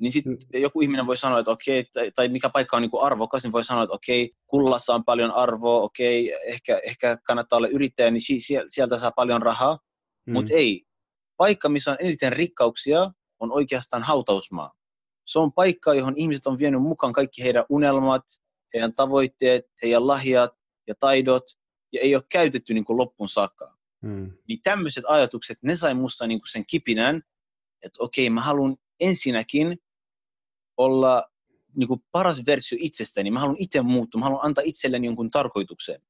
Niin 0.00 0.12
sitten 0.12 0.32
mm. 0.32 0.60
joku 0.60 0.80
ihminen 0.80 1.06
voi 1.06 1.16
sanoa, 1.16 1.38
että 1.38 1.50
okei, 1.50 1.84
tai, 1.92 2.10
tai 2.14 2.28
mikä 2.28 2.48
paikka 2.48 2.76
on 2.76 2.82
niin 2.82 2.90
kuin 2.90 3.04
arvokas, 3.04 3.42
niin 3.42 3.52
voi 3.52 3.64
sanoa, 3.64 3.82
että 3.82 3.94
okei, 3.94 4.30
kullassa 4.46 4.94
on 4.94 5.04
paljon 5.04 5.30
arvoa, 5.30 5.82
okei, 5.82 6.34
ehkä, 6.46 6.80
ehkä 6.84 7.16
kannattaa 7.26 7.56
olla 7.56 7.68
yrittäjä, 7.68 8.10
niin 8.10 8.40
sieltä 8.68 8.98
saa 8.98 9.10
paljon 9.10 9.42
rahaa. 9.42 9.78
Mm. 10.26 10.32
Mutta 10.32 10.52
ei, 10.54 10.84
paikka, 11.36 11.68
missä 11.68 11.90
on 11.90 11.96
eniten 12.00 12.32
rikkauksia, 12.32 13.10
on 13.40 13.52
oikeastaan 13.52 14.02
hautausmaa. 14.02 14.77
Se 15.28 15.38
on 15.38 15.52
paikka, 15.52 15.94
johon 15.94 16.14
ihmiset 16.16 16.46
on 16.46 16.58
vienyt 16.58 16.82
mukaan 16.82 17.12
kaikki 17.12 17.42
heidän 17.42 17.64
unelmat, 17.68 18.24
heidän 18.74 18.94
tavoitteet, 18.94 19.64
heidän 19.82 20.06
lahjat 20.06 20.50
ja 20.86 20.94
taidot, 20.94 21.44
ja 21.92 22.00
ei 22.00 22.14
ole 22.14 22.22
käytetty 22.30 22.74
niin 22.74 22.84
kuin 22.84 22.96
loppuun 22.96 23.28
saakka. 23.28 23.78
Hmm. 24.06 24.32
Niin 24.48 24.62
tämmöiset 24.62 25.04
ajatukset, 25.06 25.58
ne 25.62 25.76
sai 25.76 25.94
musta 25.94 26.26
niin 26.26 26.40
kuin 26.40 26.48
sen 26.48 26.64
kipinän, 26.66 27.22
että 27.82 28.04
okei, 28.04 28.30
mä 28.30 28.40
haluan 28.40 28.76
ensinnäkin 29.00 29.78
olla 30.76 31.24
niin 31.76 31.88
kuin 31.88 32.00
paras 32.12 32.46
versio 32.46 32.78
itsestäni. 32.80 33.30
Mä 33.30 33.40
haluan 33.40 33.56
itse 33.60 33.82
muuttua, 33.82 34.18
mä 34.18 34.24
haluan 34.24 34.44
antaa 34.44 34.64
itselleni 34.66 35.06
jonkun 35.06 35.30
tarkoituksen. 35.30 36.00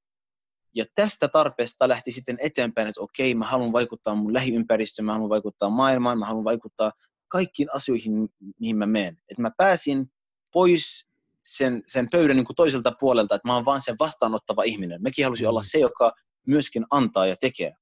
Ja 0.74 0.84
tästä 0.94 1.28
tarpeesta 1.28 1.88
lähti 1.88 2.12
sitten 2.12 2.38
eteenpäin, 2.40 2.88
että 2.88 3.00
okei, 3.00 3.34
mä 3.34 3.44
haluan 3.44 3.72
vaikuttaa 3.72 4.14
mun 4.14 4.34
lähiympäristöön, 4.34 5.06
mä 5.06 5.12
haluan 5.12 5.30
vaikuttaa 5.30 5.70
maailmaan, 5.70 6.18
mä 6.18 6.26
haluan 6.26 6.44
vaikuttaa 6.44 6.92
kaikkiin 7.28 7.68
asioihin, 7.74 8.28
mihin 8.60 8.76
mä 8.76 8.86
menen. 8.86 9.18
Että 9.30 9.42
mä 9.42 9.50
pääsin 9.56 10.10
pois 10.52 11.08
sen, 11.44 11.82
sen 11.86 12.08
pöydän 12.10 12.36
niin 12.36 12.46
kuin 12.46 12.56
toiselta 12.56 12.92
puolelta, 13.00 13.34
että 13.34 13.48
mä 13.48 13.54
oon 13.54 13.64
vaan 13.64 13.80
sen 13.80 13.96
vastaanottava 13.98 14.62
ihminen. 14.62 15.02
Mekin 15.02 15.24
halusin 15.24 15.48
olla 15.48 15.62
se, 15.62 15.78
joka 15.78 16.12
myöskin 16.46 16.84
antaa 16.90 17.26
ja 17.26 17.36
tekee. 17.36 17.72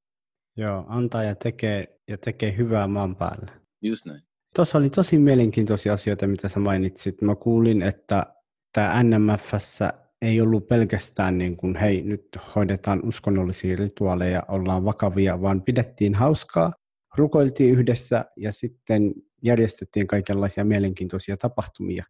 Joo, 0.57 0.85
antaa 0.89 1.23
ja 1.23 1.35
tekee, 1.35 2.01
ja 2.09 2.19
tekee 2.19 2.57
hyvää 2.57 2.87
maan 2.87 3.17
päällä. 3.17 3.61
Just 3.83 4.07
näin. 4.07 4.23
Tuossa 4.57 4.79
oli 4.79 4.91
tosi 4.91 5.19
mielenkiintoisia 5.19 5.93
asioita, 5.93 6.27
mitä 6.27 6.49
sä 6.49 6.61
mainitsit. 6.61 7.23
Mä 7.23 7.35
kuulin, 7.35 7.83
että 7.83 8.27
tämä 8.73 9.03
NMFssä 9.03 9.91
ei 10.23 10.41
ollut 10.41 10.69
pelkästään 10.69 11.39
niin 11.39 11.57
kuin, 11.57 11.77
hei, 11.77 12.03
nyt 12.03 12.39
hoidetaan 12.55 13.09
uskonnollisia 13.09 13.77
rituaaleja, 13.77 14.43
ollaan 14.49 14.85
vakavia, 14.85 15.43
vaan 15.43 15.63
pidettiin 15.63 16.15
hauskaa, 16.15 16.73
rukoiltiin 17.17 17.75
yhdessä 17.75 18.25
ja 18.37 18.53
sitten 18.53 19.15
järjestettiin 19.43 20.07
kaikenlaisia 20.07 20.65
mielenkiintoisia 20.65 21.37
tapahtumia. 21.37 22.05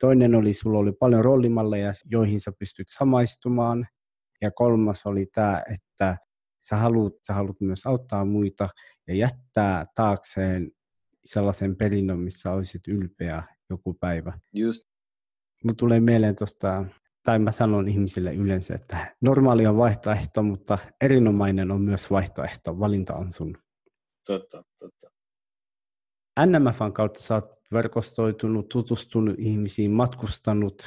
Toinen 0.00 0.34
oli, 0.34 0.54
sulla 0.54 0.78
oli 0.78 0.92
paljon 0.92 1.24
roolimalleja, 1.24 1.92
joihin 2.04 2.40
sä 2.40 2.52
pystyt 2.58 2.86
samaistumaan. 2.90 3.86
Ja 4.40 4.50
kolmas 4.50 5.06
oli 5.06 5.26
tämä, 5.26 5.62
että 5.74 6.16
sä 6.68 6.76
haluat, 6.76 7.12
sä 7.26 7.34
haluat 7.34 7.60
myös 7.60 7.86
auttaa 7.86 8.24
muita 8.24 8.68
ja 9.06 9.14
jättää 9.14 9.86
taakseen 9.94 10.70
sellaisen 11.24 11.76
perinnön, 11.76 12.18
missä 12.18 12.52
olisit 12.52 12.88
ylpeä 12.88 13.42
joku 13.70 13.94
päivä. 13.94 14.38
Just. 14.54 14.84
Mulla 15.64 15.74
tulee 15.78 16.00
mieleen 16.00 16.36
tuosta, 16.36 16.84
tai 17.22 17.38
mä 17.38 17.52
sanon 17.52 17.88
ihmisille 17.88 18.34
yleensä, 18.34 18.74
että 18.74 19.16
normaali 19.20 19.66
on 19.66 19.76
vaihtoehto, 19.76 20.42
mutta 20.42 20.78
erinomainen 21.00 21.70
on 21.70 21.80
myös 21.80 22.10
vaihtoehto. 22.10 22.78
Valinta 22.78 23.14
on 23.14 23.32
sun. 23.32 23.58
Totta, 24.26 24.62
totta. 24.78 25.15
NMFn 26.46 26.92
kautta 26.92 27.20
sä 27.20 27.34
oot 27.34 27.44
verkostoitunut, 27.72 28.68
tutustunut 28.68 29.34
ihmisiin, 29.38 29.90
matkustanut 29.90 30.82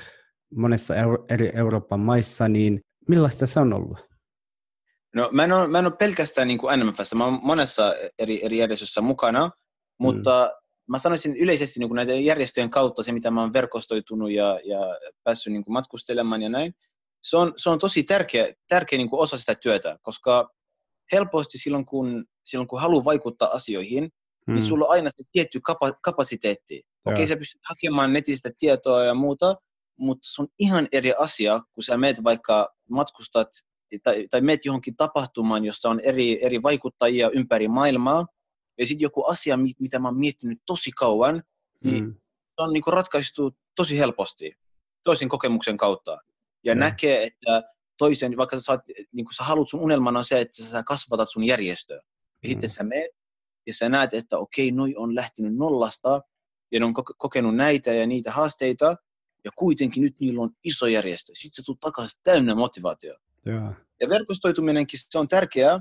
monessa 0.56 0.94
eri 1.30 1.52
Euroopan 1.54 2.00
maissa, 2.00 2.48
niin 2.48 2.80
millaista 3.08 3.48
se 3.48 3.60
on 3.60 3.74
ollut? 3.74 4.00
No 5.16 5.30
mä 5.32 5.44
en 5.44 5.52
ole, 5.52 5.68
mä 5.68 5.80
en 5.80 5.86
ole 5.86 5.96
pelkästään 6.00 6.48
niin 6.48 6.58
kuin 6.58 6.80
NMFssä, 6.80 7.16
mä 7.16 7.26
olen 7.26 7.40
monessa 7.44 7.94
eri, 8.20 8.46
eri 8.46 8.58
järjestössä 8.58 9.02
mukana, 9.02 9.52
mutta 10.00 10.46
mm. 10.46 10.92
mä 10.92 10.98
sanoisin 10.98 11.38
yleisesti 11.38 11.80
niin 11.80 11.90
kuin 11.90 11.96
näiden 11.96 12.26
järjestöjen 12.26 12.70
kautta 12.70 13.04
se, 13.04 13.12
mitä 13.12 13.32
mä 13.32 13.42
olen 13.42 13.54
verkostoitunut 13.54 14.32
ja, 14.32 14.60
ja 14.64 14.80
päässyt 15.24 15.54
niin 15.54 15.64
kuin 15.64 15.74
matkustelemaan 15.74 16.42
ja 16.42 16.50
näin, 16.50 16.74
se 17.24 17.38
on, 17.38 17.54
se 17.56 17.70
on 17.70 17.80
tosi 17.80 18.04
tärkeä, 18.04 18.54
tärkeä 18.68 18.98
niin 18.98 19.10
kuin 19.10 19.20
osa 19.20 19.38
sitä 19.38 19.56
työtä, 19.56 19.98
koska 20.02 20.50
helposti 21.12 21.58
silloin 21.58 21.86
kun, 21.86 22.26
silloin, 22.44 22.68
kun 22.68 22.82
haluaa 22.82 23.06
vaikuttaa 23.06 23.50
asioihin, 23.54 24.10
mm. 24.50 24.56
niin 24.56 24.66
sulla 24.66 24.86
on 24.86 24.92
aina 24.92 25.10
se 25.10 25.24
tietty 25.32 25.60
kapa, 25.64 25.94
kapasiteetti. 26.02 26.84
Okei, 27.06 27.14
okay, 27.14 27.26
sä 27.26 27.38
pystyt 27.38 27.62
hakemaan 27.70 28.14
netistä 28.14 28.50
tietoa 28.60 29.04
ja 29.04 29.14
muuta, 29.14 29.56
mutta 29.98 30.28
se 30.32 30.42
on 30.42 30.48
ihan 30.60 30.88
eri 30.92 31.14
asia, 31.20 31.60
kun 31.74 31.84
sä 31.84 31.98
meet 31.98 32.24
vaikka 32.24 32.70
matkustat 32.90 33.48
tai, 34.04 34.28
tai 34.30 34.42
meet 34.42 34.66
johonkin 34.66 34.96
tapahtumaan, 34.96 35.66
jossa 35.66 35.90
on 35.90 36.00
eri, 36.00 36.46
eri 36.46 36.64
vaikuttajia 36.64 37.30
ympäri 37.34 37.68
maailmaa, 37.68 38.26
ja 38.80 38.86
sitten 38.86 39.06
joku 39.06 39.26
asia, 39.26 39.58
mitä 39.80 40.00
mä 40.00 40.08
oon 40.08 40.20
miettinyt 40.20 40.60
tosi 40.66 40.92
kauan, 40.92 41.44
niin 41.84 42.04
mm. 42.04 42.14
se 42.14 42.64
on 42.64 42.74
niinku 42.74 42.92
ratkaistu 42.92 43.52
tosi 43.76 43.98
helposti 43.98 44.54
toisen 45.04 45.30
kokemuksen 45.30 45.78
kautta. 45.78 46.18
Ja 46.64 46.76
mm. 46.76 46.80
näkee, 46.80 47.24
että 47.24 47.64
toisen, 47.98 48.38
vaikka 48.38 48.56
sä, 48.56 48.62
saat, 48.62 48.82
niin 49.12 49.26
sä 49.38 49.44
haluat, 49.44 49.70
sun 49.70 49.80
unelmana 49.80 50.20
on 50.20 50.26
se, 50.26 50.40
että 50.42 50.64
sä 50.64 50.84
kasvatat 50.84 51.30
sun 51.30 51.44
järjestöä. 51.44 51.98
Ja 52.44 52.48
mm. 52.48 52.50
sitten 52.50 52.70
sä 52.70 52.84
meet 52.84 53.12
ja 53.70 53.74
sä 53.74 53.90
näet, 53.90 54.14
että 54.14 54.38
okei, 54.38 54.72
noi 54.72 54.96
on 54.96 55.16
lähtenyt 55.16 55.56
nollasta 55.56 56.22
ja 56.72 56.80
ne 56.80 56.86
on 56.86 56.94
kokenut 56.94 57.56
näitä 57.56 57.94
ja 57.94 58.08
niitä 58.08 58.32
haasteita, 58.32 58.96
ja 59.46 59.52
kuitenkin 59.56 60.04
nyt 60.04 60.20
niillä 60.20 60.42
on 60.42 60.50
iso 60.64 60.88
järjestö. 60.88 61.32
Sitten 61.36 61.56
sä 61.56 61.66
tulet 61.66 61.80
takaisin 61.80 62.22
täynnä 62.24 62.56
motivaatio. 62.56 63.16
Ja, 63.46 63.74
ja 64.02 64.10
verkostoituminenkin 64.10 65.00
se 65.04 65.20
on 65.20 65.28
tärkeää, 65.28 65.80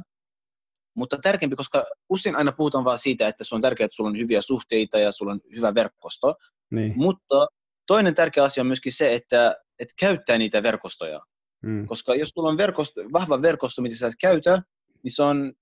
mutta 0.95 1.19
tärkeämpi, 1.23 1.57
koska 1.57 1.85
usein 2.09 2.37
aina 2.37 2.53
puhutaan 2.53 2.85
vaan 2.85 2.99
siitä, 2.99 3.29
että 3.29 3.45
se 3.45 3.55
on 3.55 3.61
tärkeää, 3.61 3.85
että 3.85 3.97
sulla 3.97 4.11
on 4.11 4.19
hyviä 4.19 4.43
suhteita 4.43 4.99
ja 4.99 5.13
sulla 5.13 5.33
on 5.33 5.41
hyvä 5.57 5.75
verkosto. 5.75 6.35
Niin. 6.71 6.93
Mutta 6.97 7.47
toinen 7.87 8.15
tärkeä 8.15 8.45
asia 8.45 8.61
on 8.61 8.67
myöskin 8.67 8.93
se, 8.93 9.15
että, 9.15 9.57
että 9.79 9.95
käyttää 9.99 10.39
niitä 10.39 10.63
verkostoja. 10.63 11.21
Mm. 11.63 11.87
Koska 11.87 12.15
jos 12.15 12.29
sulla 12.29 12.49
on 12.49 12.57
verkosto, 12.57 13.01
vahva 13.13 13.43
verkosto, 13.43 13.83
mitä 13.83 13.97
sä 13.97 14.07
et 14.07 14.15
käytä, 14.21 14.63
niin 15.03 15.13
se 15.13 15.23
on, 15.23 15.53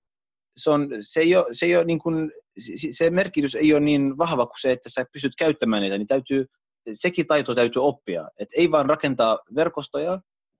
se, 0.57 0.69
on, 0.69 0.89
se, 0.99 1.19
ei 1.19 1.35
ole, 1.35 1.45
se, 1.51 1.65
ei 1.65 1.75
ole 1.75 1.85
niin 1.85 1.99
kuin, 1.99 2.31
se 2.91 3.09
merkitys 3.09 3.55
ei 3.55 3.73
ole 3.73 3.79
niin 3.79 4.17
vahva 4.17 4.45
kuin 4.45 4.61
se, 4.61 4.71
että 4.71 4.89
sä 4.89 5.05
pystyt 5.13 5.35
käyttämään 5.37 5.83
niitä, 5.83 5.97
niin 5.97 6.07
täytyy, 6.07 6.45
sekin 6.93 7.27
taito 7.27 7.55
täytyy 7.55 7.83
oppia. 7.83 8.27
Et 8.39 8.49
ei 8.57 8.71
vaan 8.71 8.85
rakentaa 8.85 9.39
verkostoja, 9.55 10.19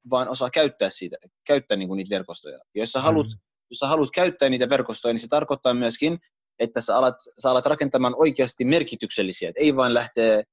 vaan 0.10 0.30
osaa 0.30 0.50
käyttää, 0.50 0.90
siitä, 0.90 1.18
käyttää 1.48 1.78
niin 1.78 1.88
kuin 1.88 1.98
niitä 1.98 2.16
verkostoja. 2.16 2.58
Ja 2.58 2.82
jos 2.82 2.92
sä, 2.92 3.02
haluat, 3.02 3.28
mm. 3.28 3.40
jos 3.70 3.78
sä 3.80 3.88
haluat 3.88 4.10
käyttää 4.14 4.50
niitä 4.50 4.70
verkostoja, 4.70 5.14
niin 5.14 5.20
se 5.20 5.28
tarkoittaa 5.28 5.74
myöskin, 5.74 6.20
että 6.60 6.82
sä 6.82 6.98
alat, 6.98 7.16
sä 7.40 7.52
alat 7.52 7.66
rakentamaan 7.66 8.16
oikeasti 8.18 8.66
merkityksellisiä. 8.66 9.50
Et 9.50 9.56
ei 9.58 9.76
vain 9.76 9.94
lähteä 9.94 10.44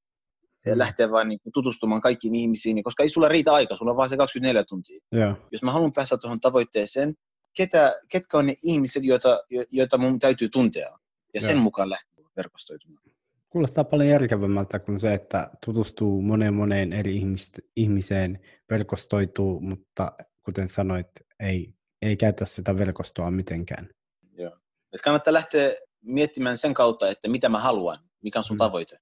mm. 0.67 0.79
lähteä 0.79 1.11
vain 1.11 1.29
niin 1.29 1.39
tutustumaan 1.55 2.01
kaikkiin 2.01 2.35
ihmisiin, 2.35 2.83
koska 2.83 3.03
ei 3.03 3.09
sulla 3.09 3.29
riitä 3.29 3.53
aika, 3.53 3.77
sulla 3.77 3.91
on 3.91 3.97
vain 3.97 4.11
se 4.11 4.17
24 4.17 4.65
tuntia. 4.65 5.01
Yeah. 5.15 5.37
Jos 5.53 5.63
mä 5.63 5.73
haluan 5.73 5.93
päästä 5.93 6.19
tuohon 6.19 6.41
tavoitteeseen, 6.41 7.15
ketä, 7.55 8.01
ketkä 8.09 8.39
on 8.39 8.47
ne 8.47 8.55
ihmiset, 8.63 9.05
joita, 9.05 9.45
joita 9.71 9.99
mun 9.99 10.19
täytyy 10.19 10.49
tuntea, 10.49 10.99
ja 11.35 11.41
sen 11.41 11.59
mukaan 11.59 11.91
lähteä 11.91 12.25
verkostoitumaan. 12.37 13.05
Kuulostaa 13.51 13.85
paljon 13.85 14.09
järkevämmältä 14.09 14.79
kuin 14.79 15.01
se, 15.01 15.15
että 15.15 15.51
tutustuu 15.65 16.23
moneen 16.23 16.55
moneen 16.55 16.93
eri 16.93 17.17
ihmist, 17.17 17.59
ihmiseen, 17.77 18.41
verkostoituu, 18.71 19.61
mutta 19.61 20.13
kuten 20.43 20.69
sanoit, 20.69 21.07
ei, 21.41 21.75
ei 22.03 22.17
käytä 22.17 22.45
sitä 22.45 22.79
verkostoa 22.79 23.31
mitenkään. 23.31 23.89
Joo. 24.33 24.59
Et 24.93 25.01
kannattaa 25.01 25.33
lähteä 25.33 25.75
miettimään 26.03 26.59
sen 26.59 26.75
kautta, 26.75 27.09
että 27.09 27.29
mitä 27.29 27.49
mä 27.49 27.59
haluan, 27.59 27.97
mikä 28.23 28.39
on 28.39 28.45
sun 28.45 28.57
mm. 28.57 28.59
tavoite. 28.59 28.99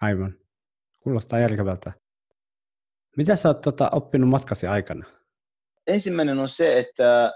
Aivan. 0.00 0.34
Kuulostaa 1.00 1.38
järkevältä. 1.38 1.92
Mitä 3.16 3.36
sä 3.36 3.48
oot 3.48 3.60
tota, 3.60 3.90
oppinut 3.92 4.30
matkasi 4.30 4.66
aikana? 4.66 5.04
Ensimmäinen 5.86 6.38
on 6.38 6.48
se, 6.48 6.78
että 6.78 7.32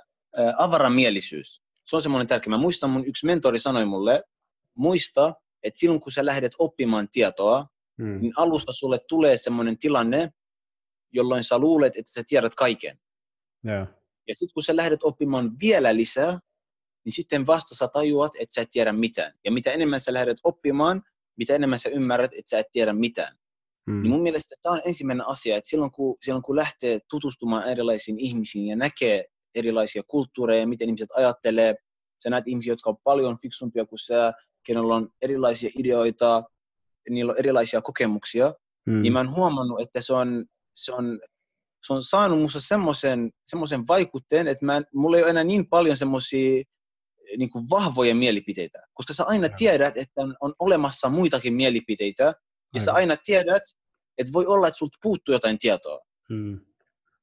avaramielisyys. 0.59 1.63
Se 1.87 1.97
on 1.97 2.03
semmoinen 2.03 2.27
tärkeä. 2.27 2.51
Mä 2.51 2.59
muistan, 2.59 2.91
mun 2.91 3.07
yksi 3.07 3.27
mentori 3.27 3.61
sanoi 3.61 3.85
mulle, 3.85 4.25
muista, 4.75 5.35
että 5.63 5.79
silloin 5.79 6.01
kun 6.01 6.13
sä 6.13 6.27
lähdet 6.27 6.53
oppimaan 6.59 7.09
tietoa, 7.09 7.67
hmm. 8.03 8.21
niin 8.21 8.33
alusta 8.37 8.73
sulle 8.73 8.99
tulee 9.09 9.37
semmoinen 9.37 9.79
tilanne, 9.79 10.33
jolloin 11.13 11.45
sä 11.45 11.59
luulet, 11.59 11.97
että 11.97 12.13
sä 12.13 12.23
tiedät 12.27 12.55
kaiken. 12.55 12.99
Yeah. 13.67 13.89
Ja 14.29 14.35
sitten 14.35 14.55
kun 14.55 14.63
sä 14.63 14.77
lähdet 14.77 15.03
oppimaan 15.03 15.53
vielä 15.61 15.97
lisää, 15.97 16.39
niin 17.05 17.13
sitten 17.13 17.47
vasta 17.47 17.75
sä 17.75 17.89
tajuat, 17.89 18.33
että 18.39 18.55
sä 18.55 18.61
et 18.61 18.71
tiedä 18.71 18.93
mitään. 18.93 19.33
Ja 19.45 19.53
mitä 19.53 19.73
enemmän 19.73 20.01
sä 20.01 20.13
lähdet 20.13 20.39
oppimaan, 20.45 21.03
mitä 21.37 21.55
enemmän 21.55 21.79
sä 21.79 21.89
ymmärrät, 21.89 22.31
että 22.35 22.51
sä 22.51 22.59
et 22.59 22.67
tiedä 22.73 22.93
mitään. 22.93 23.37
Mm. 23.87 24.03
Niin 24.03 24.11
mun 24.11 24.23
mielestä 24.23 24.55
tämä 24.63 24.73
on 24.75 24.83
ensimmäinen 24.85 25.27
asia, 25.27 25.57
että 25.57 25.71
silloin 25.71 25.91
kun, 25.91 26.17
silloin 26.21 26.43
kun 26.43 26.57
lähtee 26.57 26.99
tutustumaan 27.11 27.69
erilaisiin 27.69 28.19
ihmisiin 28.19 28.69
ja 28.69 28.77
näkee 28.77 29.25
erilaisia 29.57 30.03
kulttuureja, 30.07 30.67
miten 30.67 30.89
ihmiset 30.89 31.09
ajattelee, 31.17 31.75
sä 32.23 32.31
näet 32.31 32.49
ihmisiä, 32.49 32.73
jotka 32.73 32.91
on 32.91 32.97
paljon 33.05 33.39
fiksumpia 33.39 33.87
kuin 33.87 33.99
sä, 33.99 34.33
kenellä 34.67 34.95
on 34.95 35.09
erilaisia 35.23 35.71
ideoita, 35.79 36.43
niillä 37.11 37.31
on 37.31 37.39
erilaisia 37.39 37.83
kokemuksia, 37.83 38.55
mm. 38.87 39.03
niin 39.03 39.13
mä 39.13 39.19
oon 39.19 39.35
huomannut, 39.35 39.81
että 39.81 40.01
se 40.01 40.13
on, 40.13 40.45
se 40.73 40.93
on, 40.93 41.21
se 41.87 41.93
on 41.93 42.03
saanut 42.03 42.41
musta 42.41 42.61
semmoisen, 42.61 43.31
semmoisen 43.47 43.87
vaikutteen, 43.89 44.49
että 44.49 44.65
mä, 44.65 44.83
mulla 44.95 45.17
ei 45.17 45.23
ole 45.23 45.31
enää 45.31 45.45
niin 45.45 45.69
paljon 45.69 45.97
semmoisia 45.97 46.63
niin 47.39 47.51
kuin 47.51 47.71
vahvoja 47.71 48.15
mielipiteitä, 48.15 48.83
koska 48.95 49.15
sä 49.15 49.25
aina 49.25 49.49
tiedät, 49.49 49.97
että 49.97 50.23
on, 50.23 50.37
on 50.41 50.55
olemassa 50.59 51.09
muitakin 51.09 51.55
mielipiteitä, 51.55 52.25
ja 52.25 52.33
Aivan. 52.75 52.85
sä 52.85 52.93
aina 52.93 53.17
tiedät, 53.25 53.63
että 54.19 54.33
voi 54.33 54.47
olla, 54.47 54.69
että 54.69 54.79
sulta 54.79 54.99
puuttuu 55.03 55.33
jotain 55.33 55.59
tietoa. 55.59 56.01
Hmm. 56.29 56.61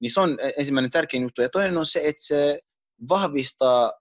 Niin 0.03 0.13
se 0.13 0.21
on 0.21 0.37
ensimmäinen 0.57 0.91
tärkein 0.91 1.23
juttu. 1.23 1.41
Ja 1.41 1.49
toinen 1.49 1.77
on 1.77 1.85
se, 1.85 2.01
että 2.03 2.25
se 2.25 2.59
vahvistaa 3.09 3.91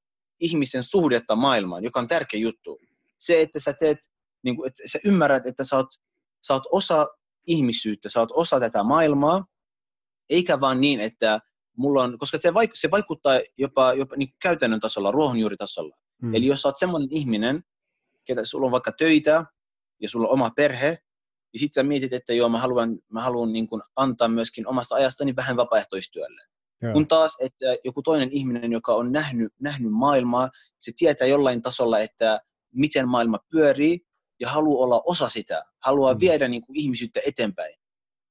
ihmisen 0.41 0.83
suhdetta 0.83 1.37
maailmaan, 1.37 1.85
joka 1.85 2.01
on 2.01 2.07
tärkeä 2.07 2.41
juttu. 2.41 2.79
Se, 3.19 3.41
että 3.41 3.61
sä 3.61 3.73
teet, 3.73 3.99
niin 4.45 4.57
kuin, 4.57 4.67
että 4.67 4.83
sä 4.87 4.99
ymmärrät, 5.05 5.47
että 5.47 5.65
sä 5.65 5.77
oot, 5.77 5.87
sä 6.47 6.55
oot 6.55 6.63
osa 6.73 7.07
ihmisyyttä, 7.47 8.09
sä 8.09 8.21
oot 8.21 8.33
osa 8.33 8.61
tätä 8.61 8.83
maailmaa, 8.83 9.45
eikä 10.31 10.61
vaan 10.61 10.81
niin, 10.81 11.01
että 11.01 11.41
mulla 11.77 12.03
on, 12.03 12.19
koska 12.19 12.39
se, 12.39 12.51
vaik- 12.51 12.75
se 12.75 12.91
vaikuttaa 12.91 13.41
jopa, 13.59 13.95
jopa 13.95 14.17
niin 14.17 14.29
käytännön 14.43 14.81
tasolla, 14.81 15.11
ruohonjuuritasolla. 15.11 15.97
Hmm. 16.23 16.35
Eli 16.35 16.47
jos 16.47 16.63
sä 16.63 16.69
oot 16.69 16.79
semmoinen 16.79 17.09
ihminen, 17.13 17.63
ketä 18.25 18.45
sulla 18.45 18.67
on 18.67 18.73
vaikka 18.73 18.93
töitä 18.93 19.45
ja 20.01 20.09
sulla 20.09 20.29
on 20.29 20.35
oma 20.35 20.51
perhe, 20.51 20.99
ja 21.53 21.59
sitten 21.59 21.83
sä 21.83 21.89
mietit, 21.89 22.13
että 22.13 22.33
joo, 22.33 22.49
mä 22.49 22.59
haluan, 22.59 22.99
mä 23.13 23.21
haluan 23.21 23.53
niin 23.53 23.67
kuin 23.67 23.83
antaa 23.97 24.29
myöskin 24.29 24.67
omasta 24.67 24.95
ajastani 24.95 25.37
vähän 25.37 25.57
vapaaehtoistyölle. 25.57 26.43
Joo. 26.83 26.93
Kun 26.93 27.09
taas, 27.09 27.37
että 27.41 27.77
joku 27.85 28.03
toinen 28.03 28.29
ihminen, 28.33 28.73
joka 28.73 28.95
on 28.95 29.13
nähnyt, 29.13 29.53
nähnyt 29.61 29.93
maailmaa, 29.93 30.49
se 30.79 30.93
tietää 30.97 31.29
jollain 31.29 31.63
tasolla, 31.63 31.99
että 31.99 32.41
miten 32.75 33.09
maailma 33.09 33.39
pyörii 33.51 34.01
ja 34.41 34.49
haluaa 34.49 34.85
olla 34.85 35.03
osa 35.07 35.29
sitä, 35.29 35.65
haluaa 35.79 36.15
mm. 36.15 36.21
viedä 36.21 36.49
niin 36.49 36.63
kuin 36.63 36.77
ihmisyyttä 36.77 37.21
eteenpäin. 37.27 37.75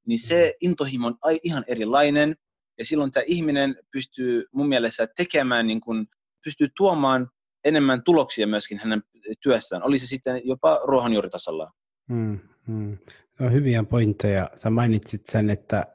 Niin 0.07 0.19
se 0.19 0.45
mm. 0.47 0.67
intohimo 0.69 1.07
on 1.07 1.17
ihan 1.43 1.63
erilainen 1.67 2.35
ja 2.77 2.85
silloin 2.85 3.11
tämä 3.11 3.23
ihminen 3.27 3.75
pystyy 3.91 4.45
mun 4.53 4.67
mielestä 4.67 5.07
tekemään, 5.15 5.67
niin 5.67 5.81
kuin, 5.81 6.07
pystyy 6.43 6.67
tuomaan 6.77 7.29
enemmän 7.63 8.03
tuloksia 8.03 8.47
myöskin 8.47 8.79
hänen 8.79 9.03
työssään, 9.43 9.83
oli 9.83 9.99
se 9.99 10.07
sitten 10.07 10.41
jopa 10.43 10.79
ruohonjuuritasolla. 10.83 11.71
Mm, 12.09 12.39
mm. 12.67 12.97
No, 13.39 13.49
hyviä 13.49 13.83
pointteja. 13.83 14.49
Sä 14.55 14.69
mainitsit 14.69 15.25
sen, 15.25 15.49
että 15.49 15.85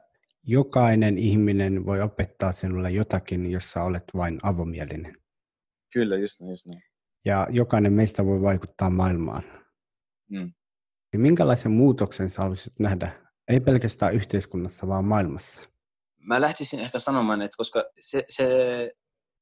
jokainen 0.43 1.17
ihminen 1.17 1.85
voi 1.85 2.01
opettaa 2.01 2.51
sinulle 2.51 2.91
jotakin, 2.91 3.51
jos 3.51 3.71
sä 3.71 3.83
olet 3.83 4.03
vain 4.15 4.39
avomielinen. 4.43 5.17
Kyllä, 5.93 6.17
just 6.17 6.39
niin, 6.39 6.49
just 6.49 6.65
niin. 6.65 6.81
Ja 7.25 7.47
jokainen 7.49 7.93
meistä 7.93 8.25
voi 8.25 8.41
vaikuttaa 8.41 8.89
maailmaan. 8.89 9.43
Mm. 10.29 10.51
Minkälaisen 11.15 11.71
muutoksen 11.71 12.29
sä 12.29 12.41
haluaisit 12.41 12.79
nähdä, 12.79 13.11
ei 13.47 13.59
pelkästään 13.59 14.13
yhteiskunnassa, 14.13 14.87
vaan 14.87 15.05
maailmassa? 15.05 15.61
Mä 16.17 16.41
lähtisin 16.41 16.79
ehkä 16.79 16.99
sanomaan, 16.99 17.41
että 17.41 17.57
koska 17.57 17.83
se, 17.99 18.23
se, 18.27 18.47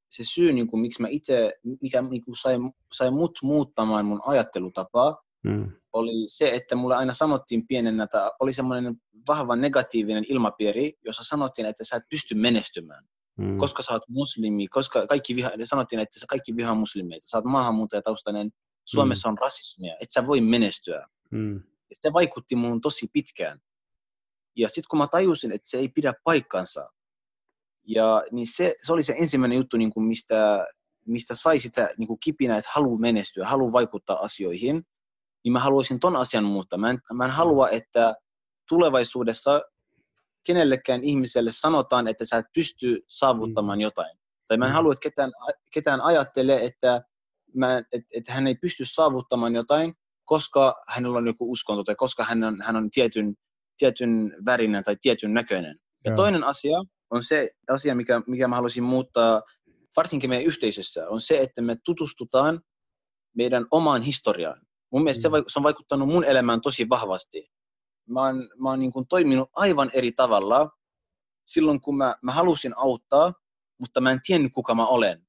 se 0.09 0.23
syy, 0.23 0.53
niin 0.53 0.67
kuin, 0.67 0.81
miksi 0.81 1.01
mä 1.01 1.07
itse, 1.11 1.53
mikä 1.81 2.01
niin 2.01 2.25
kuin 2.25 2.35
sai, 2.35 2.55
sai 2.93 3.11
mut 3.11 3.39
muuttamaan 3.43 4.05
mun 4.05 4.21
ajattelutapaa, 4.25 5.23
mm. 5.43 5.71
Oli 5.95 6.25
se, 6.27 6.49
että 6.49 6.75
mulle 6.75 6.95
aina 6.95 7.13
sanottiin 7.13 7.67
pienenä, 7.67 8.03
että 8.03 8.31
oli 8.39 8.53
semmoinen 8.53 8.95
vahva 9.27 9.55
negatiivinen 9.55 10.25
ilmapiiri, 10.29 10.93
jossa 11.05 11.23
sanottiin, 11.23 11.65
että 11.65 11.83
sä 11.83 11.95
et 11.95 12.03
pysty 12.09 12.35
menestymään. 12.35 13.03
Mm. 13.37 13.57
Koska 13.57 13.83
sä 13.83 13.93
oot 13.93 14.09
muslimi, 14.09 14.67
koska 14.67 15.07
kaikki 15.07 15.35
viha, 15.35 15.49
sanottiin, 15.63 15.99
että 15.99 16.19
sä 16.19 16.25
kaikki 16.29 16.55
vihaa 16.55 16.75
muslimeita, 16.75 17.27
sä 17.27 17.37
oot 17.37 17.45
maahanmuuttajataustainen, 17.45 18.51
Suomessa 18.85 19.29
mm. 19.29 19.31
on 19.31 19.37
rasismia, 19.37 19.95
et 20.01 20.11
sä 20.11 20.25
voi 20.25 20.41
menestyä. 20.41 21.07
Mm. 21.31 21.55
Ja 21.89 21.95
se 22.01 22.13
vaikutti 22.13 22.55
muun 22.55 22.81
tosi 22.81 23.07
pitkään. 23.13 23.59
Ja 24.55 24.69
sitten 24.69 24.87
kun 24.89 24.99
mä 24.99 25.07
tajusin, 25.07 25.51
että 25.51 25.69
se 25.69 25.77
ei 25.77 25.89
pidä 25.89 26.13
paikkansa, 26.23 26.89
ja 27.87 28.23
niin 28.31 28.47
se, 28.47 28.75
se 28.83 28.93
oli 28.93 29.03
se 29.03 29.15
ensimmäinen 29.19 29.57
juttu, 29.57 29.77
niin 29.77 29.93
kuin 29.93 30.05
mistä, 30.05 30.67
mistä 31.07 31.35
sai 31.35 31.59
sitä 31.59 31.89
niin 31.97 32.07
kuin 32.07 32.19
kipinä, 32.19 32.57
että 32.57 32.71
haluaa 32.73 32.99
menestyä, 32.99 33.47
haluaa 33.47 33.71
vaikuttaa 33.71 34.19
asioihin, 34.19 34.83
niin 35.45 35.53
mä 35.53 35.59
haluaisin 35.59 35.99
ton 35.99 36.15
asian 36.15 36.45
muuttaa. 36.45 36.79
Mä 36.79 36.89
en, 36.89 36.99
mä 37.13 37.25
en 37.25 37.31
halua, 37.31 37.69
että 37.69 38.15
tulevaisuudessa 38.69 39.61
kenellekään 40.45 41.03
ihmiselle 41.03 41.51
sanotaan, 41.51 42.07
että 42.07 42.25
sä 42.25 42.37
et 42.37 42.45
pysty 42.53 43.05
saavuttamaan 43.09 43.77
mm. 43.77 43.81
jotain. 43.81 44.17
Tai 44.47 44.57
mä 44.57 44.65
en 44.65 44.71
mm. 44.71 44.75
halua, 44.75 44.91
että 44.91 45.01
ketään, 45.03 45.31
ketään 45.73 46.01
ajattelee, 46.01 46.65
että, 46.65 47.01
mä, 47.55 47.77
että, 47.77 48.07
että 48.15 48.33
hän 48.33 48.47
ei 48.47 48.55
pysty 48.55 48.85
saavuttamaan 48.85 49.55
jotain, 49.55 49.93
koska 50.23 50.83
hänellä 50.87 51.17
on 51.17 51.27
joku 51.27 51.51
uskonto 51.51 51.83
tai 51.83 51.95
koska 51.95 52.23
hän 52.23 52.43
on, 52.43 52.61
hän 52.61 52.75
on 52.75 52.89
tietyn, 52.89 53.35
tietyn 53.77 54.35
värinen 54.45 54.83
tai 54.83 54.97
tietyn 55.01 55.33
näköinen. 55.33 55.75
Ja 56.05 56.11
Joo. 56.11 56.15
toinen 56.15 56.43
asia 56.43 56.77
on 57.09 57.23
se 57.23 57.49
asia, 57.69 57.95
mikä, 57.95 58.21
mikä 58.27 58.47
mä 58.47 58.55
haluaisin 58.55 58.83
muuttaa 58.83 59.41
varsinkin 59.97 60.29
meidän 60.29 60.45
yhteisössä, 60.45 61.09
on 61.09 61.21
se, 61.21 61.39
että 61.39 61.61
me 61.61 61.75
tutustutaan 61.85 62.61
meidän 63.35 63.65
omaan 63.71 64.01
historiaan. 64.01 64.64
Mun 64.95 65.03
mielestä 65.03 65.29
mm. 65.29 65.43
se 65.47 65.59
on 65.59 65.63
vaikuttanut 65.63 66.07
mun 66.07 66.23
elämään 66.23 66.61
tosi 66.61 66.89
vahvasti 66.89 67.49
mä 68.09 68.21
oon, 68.21 68.49
mä 68.57 68.69
oon 68.69 68.79
niin 68.79 68.91
kuin 68.91 69.07
toiminut 69.07 69.49
aivan 69.55 69.91
eri 69.93 70.11
tavalla 70.11 70.69
silloin, 71.45 71.81
kun 71.81 71.97
mä, 71.97 72.15
mä 72.21 72.31
halusin 72.31 72.73
auttaa, 72.77 73.33
mutta 73.79 74.01
mä 74.01 74.11
en 74.11 74.19
tiennyt, 74.25 74.53
kuka 74.53 74.75
mä 74.75 74.87
olen. 74.87 75.27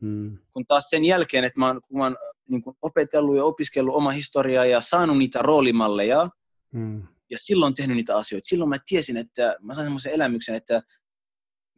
Hmm. 0.00 0.38
Kun 0.52 0.66
taas 0.66 0.90
sen 0.90 1.04
jälkeen, 1.04 1.44
että 1.44 1.60
mä 1.60 1.66
oon, 1.66 1.80
kun 1.88 1.98
mä 1.98 2.04
oon 2.04 2.16
niin 2.48 2.62
kuin 2.62 2.76
opetellut 2.82 3.36
ja 3.36 3.44
opiskellut 3.44 3.94
oma 3.94 4.10
historiaa 4.10 4.64
ja 4.64 4.80
saanut 4.80 5.18
niitä 5.18 5.42
roolimalleja, 5.42 6.28
hmm. 6.72 7.06
ja 7.30 7.38
silloin 7.38 7.74
tehnyt 7.74 7.96
niitä 7.96 8.16
asioita, 8.16 8.48
silloin 8.48 8.70
mä 8.70 8.76
tiesin, 8.86 9.16
että 9.16 9.56
mä 9.60 9.74
sain 9.74 9.86
semmoisen 9.86 10.12
elämyksen, 10.12 10.54
että 10.54 10.82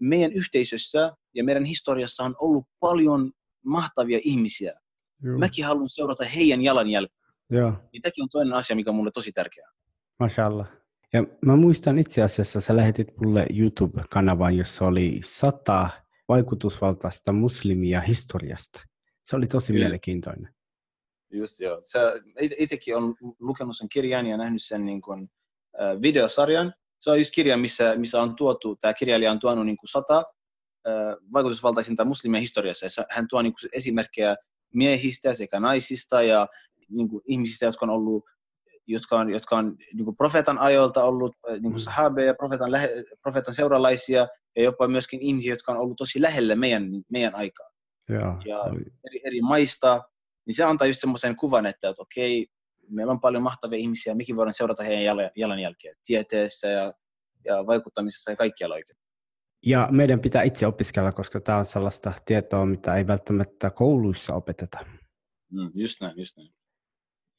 meidän 0.01 0.33
yhteisössä 0.33 1.12
ja 1.35 1.44
meidän 1.44 1.64
historiassa 1.64 2.24
on 2.24 2.35
ollut 2.38 2.64
paljon 2.81 3.33
mahtavia 3.64 4.20
ihmisiä. 4.22 4.81
Joo. 5.22 5.38
Mäkin 5.38 5.64
haluan 5.64 5.90
seurata 5.90 6.24
heidän 6.24 6.62
jalanjälkeä. 6.62 7.17
Joo. 7.50 7.68
Ja 7.68 8.00
tämäkin 8.02 8.22
on 8.22 8.28
toinen 8.32 8.54
asia, 8.54 8.76
mikä 8.76 8.90
on 8.90 8.96
mulle 8.96 9.11
tosi 9.14 9.32
tärkeää. 9.32 9.70
Mashallah. 10.18 10.68
Ja 11.12 11.24
mä 11.46 11.56
muistan 11.56 11.98
itse 11.98 12.22
asiassa, 12.22 12.61
sä 12.61 12.76
lähetit 12.76 13.08
mulle 13.16 13.46
YouTube-kanavan, 13.50 14.56
jossa 14.56 14.84
oli 14.84 15.20
sata 15.24 15.88
vaikutusvaltaista 16.28 17.32
muslimia 17.32 18.00
historiasta. 18.00 18.80
Se 19.24 19.37
oli 19.37 19.46
tosi 19.46 19.72
Kyllä. 19.72 19.84
mielenkiintoinen. 19.84 20.54
Just 21.32 21.61
joo. 21.61 21.82
itsekin 22.58 22.96
on 22.96 23.14
lukenut 23.40 23.76
sen 23.76 23.88
kirjan 23.88 24.26
ja 24.26 24.37
nähnyt 24.37 24.62
sen 24.62 24.87
niin 24.87 25.00
kuin, 25.00 25.30
äh, 25.80 26.02
videosarjan. 26.02 26.74
Se 26.98 27.11
on 27.11 27.18
just 27.18 27.34
kirja, 27.34 27.56
missä, 27.56 27.96
missä 27.96 28.22
on 28.22 28.37
tuotu, 28.37 28.76
tämä 28.76 28.94
kirjailija 28.94 29.32
on 29.32 29.38
tuonut 29.38 29.66
niin 29.66 29.76
kuin 29.76 29.88
sata 29.88 30.16
äh, 30.88 31.16
vaikutusvaltaisinta 31.32 32.04
muslimia 32.04 32.40
historiassa. 32.40 32.87
Ja 32.87 33.06
hän 33.11 33.26
tuo 33.28 33.42
niin 33.42 33.52
kuin 33.52 33.70
esimerkkejä 33.72 34.37
miehistä 34.74 35.34
sekä 35.34 35.61
naisista 35.61 36.22
ja 36.22 36.46
niin 36.90 37.09
kuin 37.09 37.22
ihmisistä, 37.27 37.66
jotka 37.66 37.87
on 37.87 37.90
ollut 37.90 38.24
jotka 38.88 39.18
on, 39.18 39.31
jotka 39.31 39.57
on 39.57 39.77
niin 39.94 40.05
kuin 40.05 40.16
profeetan 40.16 40.59
ajoilta 40.59 41.05
ollut 41.05 41.37
niin 41.48 41.62
kuin 41.62 41.72
mm. 41.72 41.79
sahabeja, 41.79 42.35
profeetan, 42.35 42.72
lähe, 42.72 43.05
profeetan 43.22 43.55
seuralaisia 43.55 44.27
ja 44.57 44.62
jopa 44.62 44.88
myöskin 44.88 45.20
ihmisiä, 45.20 45.53
jotka 45.53 45.72
on 45.72 45.79
ollut 45.79 45.96
tosi 45.96 46.22
lähellä 46.22 46.55
meidän, 46.55 46.90
meidän 47.11 47.35
aikaa. 47.35 47.70
Ja, 48.09 48.42
ja 48.44 48.64
eri, 49.11 49.20
eri 49.24 49.40
maista, 49.40 50.03
niin 50.46 50.55
se 50.55 50.64
antaa 50.64 50.87
just 50.87 51.01
semmoisen 51.01 51.37
kuvan, 51.37 51.66
että, 51.66 51.88
että 51.88 52.03
okei, 52.03 52.46
meillä 52.88 53.11
on 53.11 53.20
paljon 53.20 53.42
mahtavia 53.42 53.79
ihmisiä, 53.79 54.14
mekin 54.14 54.37
voidaan 54.37 54.55
seurata 54.55 54.83
heidän 54.83 55.31
jalanjälkeä 55.37 55.94
tieteessä 56.07 56.68
ja, 56.68 56.92
ja 57.44 57.66
vaikuttamisessa 57.66 58.31
ja 58.31 58.37
kaikkialla 58.37 58.74
oikein. 58.74 58.98
Ja 59.66 59.88
meidän 59.90 60.20
pitää 60.20 60.42
itse 60.42 60.66
opiskella, 60.66 61.12
koska 61.12 61.40
tämä 61.40 61.59
on 61.59 61.64
sellaista 61.64 62.12
tietoa, 62.24 62.66
mitä 62.66 62.96
ei 62.96 63.07
välttämättä 63.07 63.70
kouluissa 63.70 64.35
opeteta. 64.35 64.79
Mm, 65.53 65.70
just 65.74 66.01
näin, 66.01 66.18
just 66.18 66.37
näin. 66.37 66.58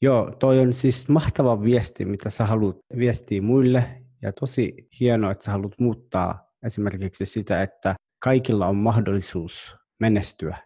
Joo, 0.02 0.30
toi 0.38 0.58
on 0.58 0.72
siis 0.72 1.08
mahtava 1.08 1.62
viesti, 1.62 2.04
mitä 2.04 2.30
sä 2.30 2.46
haluat 2.46 2.76
viestiä 2.98 3.42
muille. 3.42 4.02
Ja 4.22 4.32
tosi 4.32 4.88
hienoa, 5.00 5.30
että 5.30 5.44
sä 5.44 5.50
haluat 5.50 5.78
muuttaa 5.78 6.50
esimerkiksi 6.62 7.26
sitä, 7.26 7.62
että 7.62 7.94
kaikilla 8.18 8.66
on 8.66 8.76
mahdollisuus 8.76 9.76
menestyä. 10.00 10.58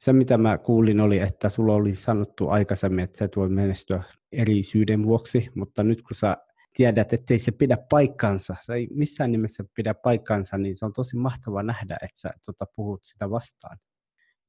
Se, 0.00 0.12
mitä 0.12 0.38
mä 0.38 0.58
kuulin, 0.58 1.00
oli, 1.00 1.18
että 1.18 1.48
sulla 1.48 1.74
oli 1.74 1.94
sanottu 1.94 2.48
aikaisemmin, 2.48 3.04
että 3.04 3.18
sä 3.18 3.24
et 3.24 3.36
voi 3.36 3.48
menestyä 3.48 4.02
eri 4.32 4.62
syiden 4.62 5.04
vuoksi, 5.04 5.50
mutta 5.54 5.82
nyt 5.82 6.02
kun 6.02 6.14
sä 6.14 6.36
tiedät, 6.76 7.12
ettei 7.12 7.38
se 7.38 7.52
pidä 7.52 7.76
paikkansa, 7.90 8.56
se 8.60 8.74
ei 8.74 8.88
missään 8.90 9.32
nimessä 9.32 9.64
pidä 9.74 9.94
paikkansa, 9.94 10.58
niin 10.58 10.76
se 10.76 10.84
on 10.84 10.92
tosi 10.92 11.16
mahtava 11.16 11.62
nähdä, 11.62 11.94
että 12.02 12.20
sä 12.20 12.30
tota, 12.46 12.66
puhut 12.76 13.00
sitä 13.02 13.30
vastaan. 13.30 13.78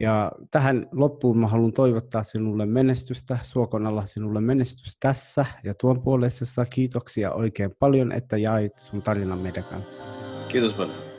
Ja 0.03 0.31
tähän 0.51 0.87
loppuun 0.91 1.37
mä 1.37 1.47
haluan 1.47 1.73
toivottaa 1.73 2.23
sinulle 2.23 2.65
menestystä, 2.65 3.37
Suokonalla 3.41 4.05
sinulle 4.05 4.41
menestys 4.41 4.97
tässä 4.99 5.45
ja 5.63 5.73
tuon 5.73 6.01
puoleisessa. 6.01 6.65
Kiitoksia 6.65 7.31
oikein 7.31 7.75
paljon, 7.79 8.11
että 8.11 8.37
jait 8.37 8.77
sun 8.77 9.01
tarinan 9.01 9.39
meidän 9.39 9.63
kanssa. 9.63 10.03
Kiitos 10.47 10.73
paljon. 10.73 11.12